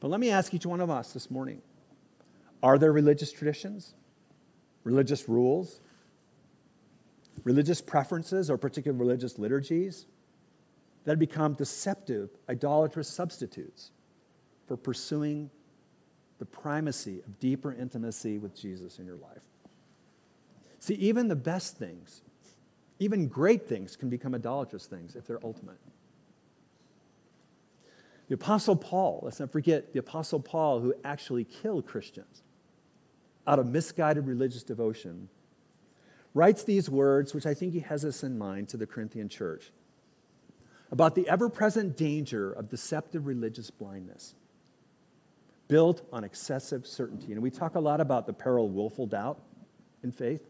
But 0.00 0.08
let 0.08 0.20
me 0.20 0.30
ask 0.30 0.52
each 0.52 0.66
one 0.66 0.80
of 0.80 0.90
us 0.90 1.12
this 1.12 1.30
morning 1.30 1.62
are 2.62 2.78
there 2.78 2.92
religious 2.92 3.32
traditions, 3.32 3.94
religious 4.84 5.28
rules, 5.28 5.80
religious 7.44 7.80
preferences, 7.80 8.50
or 8.50 8.56
particular 8.56 8.96
religious 8.96 9.38
liturgies 9.38 10.06
that 11.04 11.18
become 11.18 11.54
deceptive, 11.54 12.30
idolatrous 12.48 13.08
substitutes 13.08 13.90
for 14.66 14.76
pursuing 14.76 15.50
the 16.42 16.46
primacy 16.46 17.20
of 17.24 17.38
deeper 17.38 17.72
intimacy 17.72 18.36
with 18.36 18.52
Jesus 18.60 18.98
in 18.98 19.06
your 19.06 19.14
life? 19.14 19.44
See, 20.80 20.94
even 20.94 21.28
the 21.28 21.36
best 21.36 21.76
things, 21.76 22.22
even 22.98 23.28
great 23.28 23.68
things, 23.68 23.94
can 23.94 24.08
become 24.08 24.34
idolatrous 24.34 24.86
things 24.86 25.14
if 25.14 25.24
they're 25.24 25.38
ultimate. 25.44 25.78
The 28.26 28.34
Apostle 28.34 28.74
Paul, 28.74 29.20
let's 29.22 29.38
not 29.38 29.52
forget 29.52 29.92
the 29.92 30.00
Apostle 30.00 30.40
Paul 30.40 30.80
who 30.80 30.92
actually 31.04 31.44
killed 31.44 31.86
Christians 31.86 32.42
out 33.46 33.60
of 33.60 33.66
misguided 33.66 34.26
religious 34.26 34.64
devotion, 34.64 35.28
writes 36.34 36.64
these 36.64 36.90
words, 36.90 37.34
which 37.34 37.46
I 37.46 37.54
think 37.54 37.72
he 37.72 37.80
has 37.80 38.02
this 38.02 38.24
in 38.24 38.36
mind 38.36 38.68
to 38.70 38.76
the 38.76 38.86
Corinthian 38.86 39.28
church, 39.28 39.70
about 40.90 41.14
the 41.14 41.28
ever 41.28 41.48
present 41.48 41.96
danger 41.96 42.50
of 42.52 42.68
deceptive 42.68 43.28
religious 43.28 43.70
blindness 43.70 44.34
built 45.72 46.06
on 46.12 46.22
excessive 46.22 46.86
certainty. 46.86 47.32
And 47.32 47.40
we 47.40 47.48
talk 47.50 47.76
a 47.76 47.80
lot 47.80 48.02
about 48.02 48.26
the 48.26 48.34
peril 48.34 48.66
of 48.66 48.72
willful 48.72 49.06
doubt 49.06 49.40
in 50.04 50.12
faith, 50.12 50.42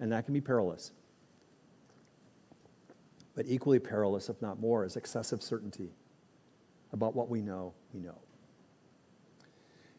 and 0.00 0.10
that 0.10 0.24
can 0.24 0.34
be 0.34 0.40
perilous. 0.40 0.90
But 3.36 3.46
equally 3.46 3.78
perilous, 3.78 4.28
if 4.28 4.42
not 4.42 4.58
more, 4.58 4.84
is 4.84 4.96
excessive 4.96 5.40
certainty 5.40 5.90
about 6.92 7.14
what 7.14 7.28
we 7.28 7.40
know, 7.40 7.74
we 7.94 8.00
know. 8.00 8.18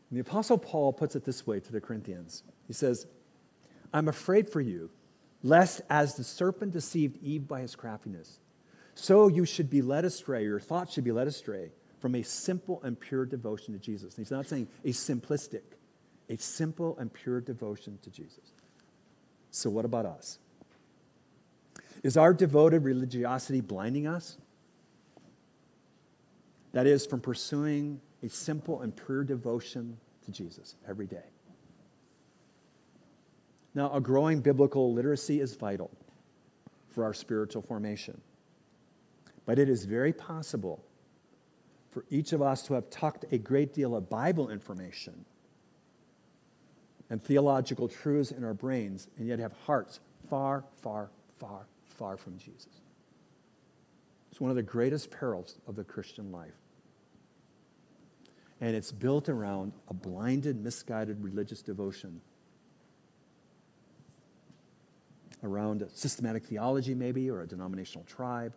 And 0.09 0.17
the 0.17 0.19
Apostle 0.19 0.57
Paul 0.57 0.91
puts 0.91 1.15
it 1.15 1.23
this 1.23 1.47
way 1.47 1.61
to 1.61 1.71
the 1.71 1.79
Corinthians 1.79 2.43
He 2.67 2.73
says, 2.73 3.07
I'm 3.93 4.09
afraid 4.09 4.49
for 4.49 4.59
you, 4.59 4.89
lest 5.43 5.79
as 5.89 6.15
the 6.15 6.25
serpent 6.25 6.73
deceived 6.73 7.23
Eve 7.23 7.47
by 7.47 7.61
his 7.61 7.73
craftiness, 7.73 8.39
so 8.95 9.29
you 9.29 9.45
should 9.45 9.69
be 9.69 9.81
led 9.81 10.03
astray, 10.03 10.43
your 10.43 10.59
thoughts 10.59 10.93
should 10.93 11.05
be 11.05 11.13
led 11.13 11.27
astray 11.27 11.71
from 12.01 12.15
a 12.15 12.23
simple 12.23 12.81
and 12.83 12.99
pure 12.99 13.25
devotion 13.25 13.73
to 13.73 13.79
Jesus. 13.79 14.17
And 14.17 14.25
he's 14.25 14.31
not 14.31 14.47
saying 14.47 14.67
a 14.83 14.89
simplistic, 14.89 15.61
a 16.29 16.37
simple 16.37 16.97
and 16.97 17.13
pure 17.13 17.39
devotion 17.39 17.99
to 18.01 18.09
Jesus. 18.09 18.53
So, 19.51 19.69
what 19.69 19.85
about 19.85 20.07
us? 20.07 20.39
Is 22.03 22.17
our 22.17 22.33
devoted 22.33 22.83
religiosity 22.83 23.61
blinding 23.61 24.07
us? 24.07 24.37
That 26.71 26.87
is, 26.87 27.05
from 27.05 27.21
pursuing 27.21 28.01
a 28.23 28.29
simple 28.29 28.81
and 28.81 28.95
pure 28.95 29.23
devotion 29.23 29.97
to 30.25 30.31
Jesus 30.31 30.75
every 30.87 31.05
day. 31.05 31.25
Now, 33.75 33.93
a 33.93 34.01
growing 34.01 34.39
biblical 34.41 34.91
literacy 34.93 35.39
is 35.39 35.55
vital 35.55 35.91
for 36.89 37.03
our 37.03 37.13
spiritual 37.13 37.61
formation. 37.61 38.19
But 39.45 39.59
it 39.59 39.69
is 39.69 39.85
very 39.85 40.13
possible 40.13 40.83
for 41.91 42.05
each 42.09 42.33
of 42.33 42.41
us 42.41 42.63
to 42.63 42.73
have 42.73 42.89
tucked 42.89 43.25
a 43.31 43.37
great 43.37 43.73
deal 43.73 43.95
of 43.95 44.09
Bible 44.09 44.49
information 44.49 45.25
and 47.09 47.21
theological 47.21 47.87
truths 47.87 48.31
in 48.31 48.43
our 48.43 48.53
brains 48.53 49.07
and 49.17 49.27
yet 49.27 49.39
have 49.39 49.53
hearts 49.65 49.99
far, 50.29 50.63
far, 50.81 51.09
far, 51.39 51.67
far 51.97 52.17
from 52.17 52.37
Jesus. 52.37 52.81
It's 54.31 54.39
one 54.39 54.49
of 54.49 54.55
the 54.55 54.63
greatest 54.63 55.11
perils 55.11 55.57
of 55.67 55.75
the 55.75 55.83
Christian 55.83 56.31
life 56.31 56.53
and 58.61 58.75
it's 58.75 58.91
built 58.91 59.27
around 59.27 59.73
a 59.89 59.93
blinded, 59.93 60.63
misguided 60.63 61.21
religious 61.23 61.63
devotion. 61.63 62.21
Around 65.43 65.81
a 65.81 65.89
systematic 65.89 66.45
theology, 66.45 66.93
maybe, 66.93 67.29
or 67.31 67.41
a 67.41 67.47
denominational 67.47 68.05
tribe. 68.05 68.53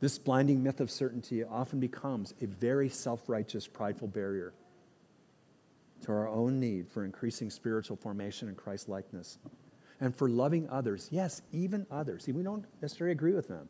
This 0.00 0.18
blinding 0.18 0.62
myth 0.62 0.80
of 0.80 0.90
certainty 0.90 1.42
often 1.42 1.80
becomes 1.80 2.34
a 2.42 2.46
very 2.46 2.88
self 2.88 3.28
righteous, 3.28 3.66
prideful 3.66 4.08
barrier 4.08 4.52
to 6.02 6.12
our 6.12 6.28
own 6.28 6.60
need 6.60 6.88
for 6.88 7.04
increasing 7.04 7.50
spiritual 7.50 7.96
formation 7.96 8.48
and 8.48 8.56
Christ 8.56 8.88
likeness 8.88 9.38
and 10.00 10.14
for 10.14 10.28
loving 10.28 10.68
others. 10.68 11.08
Yes, 11.10 11.40
even 11.52 11.86
others. 11.90 12.24
See, 12.24 12.32
we 12.32 12.42
don't 12.42 12.64
necessarily 12.82 13.12
agree 13.12 13.32
with 13.32 13.48
them 13.48 13.68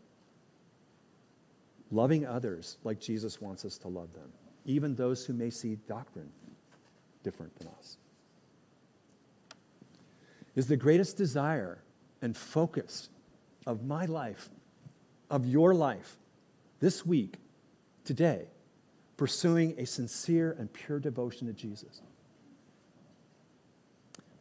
loving 1.90 2.26
others 2.26 2.78
like 2.84 3.00
Jesus 3.00 3.40
wants 3.40 3.64
us 3.64 3.78
to 3.78 3.88
love 3.88 4.12
them, 4.12 4.30
even 4.64 4.94
those 4.94 5.24
who 5.24 5.32
may 5.32 5.50
see 5.50 5.76
doctrine 5.86 6.30
different 7.22 7.56
than 7.58 7.68
us. 7.78 7.98
Is 10.54 10.66
the 10.66 10.76
greatest 10.76 11.16
desire 11.16 11.78
and 12.22 12.36
focus 12.36 13.08
of 13.66 13.84
my 13.84 14.06
life, 14.06 14.48
of 15.30 15.46
your 15.46 15.74
life, 15.74 16.16
this 16.80 17.04
week, 17.04 17.36
today, 18.04 18.46
pursuing 19.16 19.74
a 19.78 19.86
sincere 19.86 20.54
and 20.58 20.72
pure 20.72 20.98
devotion 20.98 21.46
to 21.46 21.52
Jesus? 21.52 22.02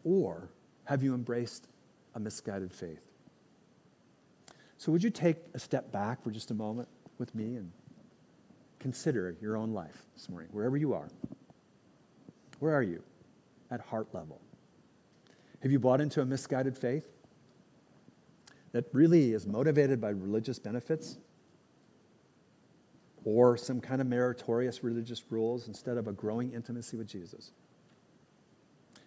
Or 0.03 0.49
have 0.85 1.01
you 1.01 1.13
embraced 1.13 1.67
a 2.13 2.19
misguided 2.19 2.73
faith? 2.73 3.01
So, 4.77 4.91
would 4.91 5.03
you 5.03 5.09
take 5.09 5.37
a 5.53 5.59
step 5.59 5.91
back 5.91 6.21
for 6.21 6.29
just 6.29 6.51
a 6.51 6.53
moment? 6.53 6.87
with 7.17 7.33
me 7.35 7.55
and 7.55 7.71
consider 8.79 9.35
your 9.41 9.57
own 9.57 9.73
life 9.73 10.05
this 10.15 10.29
morning, 10.29 10.49
wherever 10.51 10.77
you 10.77 10.93
are. 10.93 11.09
Where 12.59 12.73
are 12.73 12.83
you 12.83 13.01
at 13.71 13.81
heart 13.81 14.07
level? 14.13 14.39
Have 15.61 15.71
you 15.71 15.79
bought 15.79 16.01
into 16.01 16.21
a 16.21 16.25
misguided 16.25 16.77
faith 16.77 17.07
that 18.75 18.83
really 18.91 19.31
is 19.31 19.47
motivated 19.47 20.01
by 20.01 20.09
religious 20.09 20.59
benefits 20.59 21.17
or 23.23 23.55
some 23.55 23.79
kind 23.79 24.01
of 24.01 24.07
meritorious 24.07 24.83
religious 24.83 25.23
rules 25.29 25.69
instead 25.69 25.95
of 25.95 26.09
a 26.09 26.11
growing 26.11 26.51
intimacy 26.51 26.97
with 26.97 27.07
Jesus? 27.07 27.53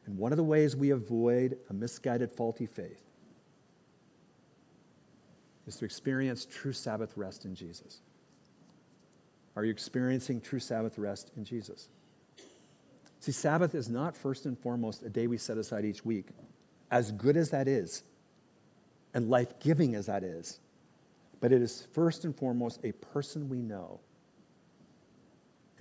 And 0.07 0.17
one 0.17 0.33
of 0.33 0.39
the 0.39 0.43
ways 0.43 0.75
we 0.75 0.89
avoid 0.89 1.59
a 1.69 1.75
misguided, 1.75 2.33
faulty 2.33 2.65
faith 2.65 3.03
is 5.67 5.77
to 5.77 5.85
experience 5.85 6.47
true 6.47 6.73
Sabbath 6.73 7.15
rest 7.15 7.45
in 7.45 7.55
Jesus. 7.55 8.01
Are 9.55 9.67
you 9.67 9.71
experiencing 9.71 10.41
true 10.41 10.61
Sabbath 10.61 10.97
rest 10.97 11.31
in 11.37 11.45
Jesus? 11.45 11.91
See, 13.21 13.33
Sabbath 13.33 13.75
is 13.75 13.91
not 13.91 14.17
first 14.17 14.47
and 14.47 14.59
foremost 14.59 15.03
a 15.03 15.11
day 15.11 15.27
we 15.27 15.37
set 15.37 15.59
aside 15.59 15.85
each 15.85 16.07
week, 16.07 16.29
as 16.91 17.13
good 17.13 17.37
as 17.37 17.51
that 17.51 17.69
is, 17.69 18.03
and 19.19 19.29
life 19.29 19.59
giving 19.59 19.97
as 19.97 20.07
that 20.07 20.23
is, 20.23 20.61
but 21.41 21.51
it 21.51 21.61
is 21.61 21.89
first 21.93 22.25
and 22.25 22.37
foremost 22.37 22.79
a 22.85 22.93
person 22.93 23.49
we 23.49 23.61
know 23.61 23.99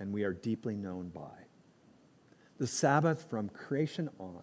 and 0.00 0.12
we 0.12 0.24
are 0.24 0.32
deeply 0.32 0.74
known 0.74 1.08
by. 1.10 1.30
The 2.58 2.66
Sabbath 2.66 3.30
from 3.30 3.48
creation 3.48 4.10
on 4.18 4.42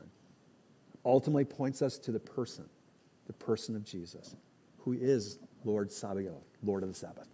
ultimately 1.03 1.43
points 1.43 1.81
us 1.81 1.97
to 1.99 2.13
the 2.13 2.21
person, 2.21 2.69
the 3.27 3.33
person 3.33 3.75
of 3.75 3.83
Jesus 3.83 4.37
who 4.77 4.93
is 4.93 5.39
Lord 5.65 5.91
Sabaoth, 5.91 6.47
Lord 6.63 6.81
of 6.83 6.87
the 6.87 6.95
Sabbath. 6.95 7.27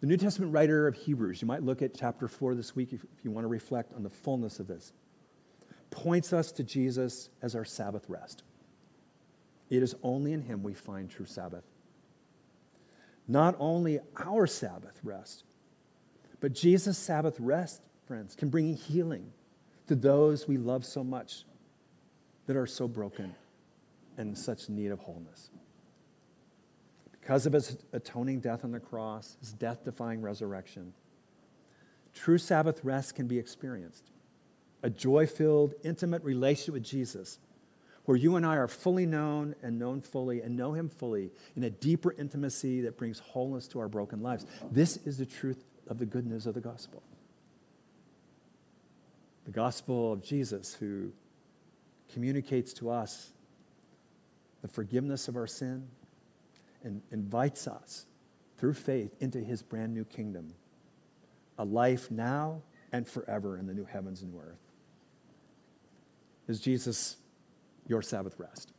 The 0.00 0.06
New 0.06 0.16
Testament 0.16 0.52
writer 0.52 0.86
of 0.86 0.94
Hebrews, 0.94 1.42
you 1.42 1.48
might 1.48 1.64
look 1.64 1.82
at 1.82 1.98
chapter 1.98 2.28
4 2.28 2.54
this 2.54 2.76
week 2.76 2.92
if 2.92 3.00
you 3.24 3.32
want 3.32 3.42
to 3.42 3.48
reflect 3.48 3.92
on 3.94 4.04
the 4.04 4.10
fullness 4.10 4.60
of 4.60 4.68
this, 4.68 4.92
points 5.90 6.32
us 6.32 6.52
to 6.52 6.62
Jesus 6.62 7.28
as 7.42 7.56
our 7.56 7.64
Sabbath 7.64 8.04
rest. 8.08 8.44
It 9.70 9.82
is 9.82 9.94
only 10.02 10.32
in 10.32 10.42
him 10.42 10.62
we 10.62 10.74
find 10.74 11.10
true 11.10 11.26
Sabbath. 11.26 11.64
Not 13.26 13.54
only 13.58 14.00
our 14.16 14.46
Sabbath 14.46 14.98
rest, 15.02 15.44
but 16.40 16.52
Jesus' 16.52 16.96
Sabbath 16.96 17.38
rest, 17.38 17.82
friends, 18.06 18.34
can 18.34 18.48
bring 18.48 18.74
healing 18.74 19.30
to 19.88 19.94
those 19.94 20.48
we 20.48 20.56
love 20.56 20.84
so 20.84 21.04
much 21.04 21.44
that 22.46 22.56
are 22.56 22.66
so 22.66 22.88
broken 22.88 23.34
and 24.16 24.30
in 24.30 24.36
such 24.36 24.68
need 24.68 24.90
of 24.90 24.98
wholeness. 25.00 25.50
Because 27.12 27.44
of 27.44 27.52
his 27.52 27.76
atoning 27.92 28.40
death 28.40 28.64
on 28.64 28.72
the 28.72 28.80
cross, 28.80 29.36
his 29.40 29.52
death 29.52 29.84
defying 29.84 30.22
resurrection, 30.22 30.94
true 32.14 32.38
Sabbath 32.38 32.82
rest 32.82 33.14
can 33.14 33.26
be 33.26 33.38
experienced. 33.38 34.10
A 34.82 34.88
joy 34.88 35.26
filled, 35.26 35.74
intimate 35.84 36.22
relationship 36.24 36.74
with 36.74 36.84
Jesus, 36.84 37.38
where 38.08 38.16
you 38.16 38.36
and 38.36 38.46
I 38.46 38.56
are 38.56 38.68
fully 38.68 39.04
known 39.04 39.54
and 39.62 39.78
known 39.78 40.00
fully 40.00 40.40
and 40.40 40.56
know 40.56 40.72
him 40.72 40.88
fully 40.88 41.30
in 41.56 41.64
a 41.64 41.68
deeper 41.68 42.14
intimacy 42.16 42.80
that 42.80 42.96
brings 42.96 43.18
wholeness 43.18 43.68
to 43.68 43.80
our 43.80 43.88
broken 43.88 44.22
lives. 44.22 44.46
This 44.72 44.96
is 45.04 45.18
the 45.18 45.26
truth 45.26 45.62
of 45.88 45.98
the 45.98 46.06
good 46.06 46.26
news 46.26 46.46
of 46.46 46.54
the 46.54 46.60
gospel. 46.62 47.02
The 49.44 49.50
gospel 49.50 50.10
of 50.10 50.22
Jesus, 50.22 50.72
who 50.72 51.12
communicates 52.10 52.72
to 52.74 52.88
us 52.88 53.30
the 54.62 54.68
forgiveness 54.68 55.28
of 55.28 55.36
our 55.36 55.46
sin 55.46 55.86
and 56.82 57.02
invites 57.12 57.68
us 57.68 58.06
through 58.56 58.72
faith 58.72 59.14
into 59.20 59.38
his 59.38 59.62
brand 59.62 59.92
new 59.92 60.06
kingdom, 60.06 60.54
a 61.58 61.64
life 61.66 62.10
now 62.10 62.62
and 62.90 63.06
forever 63.06 63.58
in 63.58 63.66
the 63.66 63.74
new 63.74 63.84
heavens 63.84 64.22
and 64.22 64.32
new 64.32 64.40
earth. 64.40 64.62
Is 66.48 66.58
Jesus 66.58 67.18
your 67.88 68.02
Sabbath 68.02 68.38
rest? 68.38 68.72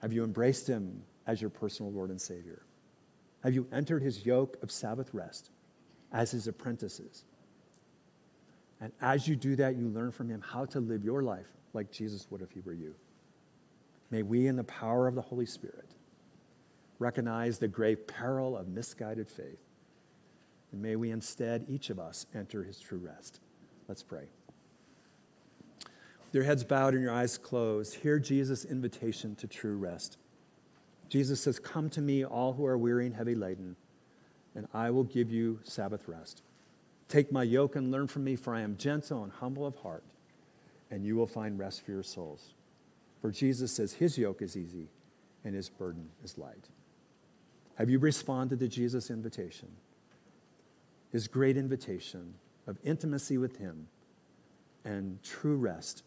Have 0.00 0.12
you 0.12 0.22
embraced 0.22 0.68
him 0.68 1.02
as 1.26 1.40
your 1.40 1.50
personal 1.50 1.90
Lord 1.90 2.10
and 2.10 2.20
Savior? 2.20 2.62
Have 3.42 3.54
you 3.54 3.66
entered 3.72 4.02
his 4.02 4.24
yoke 4.24 4.56
of 4.62 4.70
Sabbath 4.70 5.12
rest 5.12 5.50
as 6.12 6.30
his 6.30 6.46
apprentices? 6.46 7.24
And 8.80 8.92
as 9.00 9.26
you 9.26 9.34
do 9.34 9.56
that, 9.56 9.76
you 9.76 9.88
learn 9.88 10.12
from 10.12 10.28
him 10.28 10.40
how 10.40 10.64
to 10.66 10.80
live 10.80 11.04
your 11.04 11.22
life 11.22 11.48
like 11.72 11.90
Jesus 11.90 12.26
would 12.30 12.42
if 12.42 12.52
he 12.52 12.60
were 12.60 12.72
you. 12.72 12.94
May 14.10 14.22
we, 14.22 14.46
in 14.46 14.56
the 14.56 14.64
power 14.64 15.06
of 15.06 15.14
the 15.14 15.20
Holy 15.20 15.46
Spirit, 15.46 15.90
recognize 16.98 17.58
the 17.58 17.68
grave 17.68 18.06
peril 18.06 18.56
of 18.56 18.68
misguided 18.68 19.28
faith. 19.28 19.60
And 20.72 20.80
may 20.80 20.96
we 20.96 21.10
instead, 21.10 21.66
each 21.68 21.90
of 21.90 21.98
us, 21.98 22.26
enter 22.34 22.62
his 22.62 22.80
true 22.80 22.98
rest. 22.98 23.40
Let's 23.88 24.02
pray. 24.02 24.28
Your 26.32 26.44
heads 26.44 26.62
bowed 26.62 26.94
and 26.94 27.02
your 27.02 27.12
eyes 27.12 27.38
closed, 27.38 27.94
hear 27.94 28.18
Jesus' 28.18 28.64
invitation 28.64 29.34
to 29.36 29.46
true 29.46 29.76
rest. 29.76 30.18
Jesus 31.08 31.40
says, 31.40 31.58
Come 31.58 31.88
to 31.90 32.00
me, 32.00 32.24
all 32.24 32.52
who 32.52 32.66
are 32.66 32.76
weary 32.76 33.06
and 33.06 33.14
heavy 33.14 33.34
laden, 33.34 33.76
and 34.54 34.68
I 34.74 34.90
will 34.90 35.04
give 35.04 35.30
you 35.30 35.60
Sabbath 35.62 36.06
rest. 36.06 36.42
Take 37.08 37.32
my 37.32 37.42
yoke 37.42 37.76
and 37.76 37.90
learn 37.90 38.06
from 38.06 38.24
me, 38.24 38.36
for 38.36 38.54
I 38.54 38.60
am 38.60 38.76
gentle 38.76 39.22
and 39.22 39.32
humble 39.32 39.66
of 39.66 39.76
heart, 39.76 40.04
and 40.90 41.04
you 41.04 41.16
will 41.16 41.26
find 41.26 41.58
rest 41.58 41.84
for 41.84 41.92
your 41.92 42.02
souls. 42.02 42.52
For 43.22 43.30
Jesus 43.30 43.72
says 43.72 43.94
his 43.94 44.18
yoke 44.18 44.42
is 44.42 44.56
easy 44.56 44.88
and 45.44 45.54
his 45.54 45.68
burden 45.68 46.08
is 46.22 46.38
light. 46.38 46.68
Have 47.76 47.88
you 47.88 47.98
responded 47.98 48.58
to 48.60 48.68
Jesus' 48.68 49.10
invitation? 49.10 49.68
His 51.10 51.26
great 51.26 51.56
invitation 51.56 52.34
of 52.66 52.78
intimacy 52.84 53.38
with 53.38 53.56
him 53.56 53.88
and 54.84 55.22
true 55.22 55.56
rest, 55.56 56.02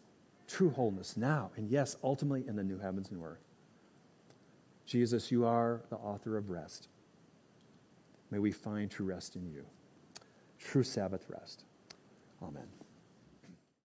true 0.46 0.70
wholeness 0.70 1.16
now, 1.16 1.50
and 1.56 1.68
yes, 1.70 1.96
ultimately 2.02 2.46
in 2.46 2.56
the 2.56 2.64
new 2.64 2.78
heavens 2.78 3.10
and 3.10 3.22
earth. 3.22 3.44
Jesus, 4.86 5.30
you 5.30 5.44
are 5.44 5.82
the 5.90 5.96
author 5.96 6.36
of 6.36 6.50
rest. 6.50 6.88
May 8.30 8.38
we 8.38 8.50
find 8.50 8.90
true 8.90 9.06
rest 9.06 9.36
in 9.36 9.46
you, 9.46 9.64
true 10.58 10.82
Sabbath 10.82 11.24
rest. 11.28 11.64
Amen. 12.42 12.81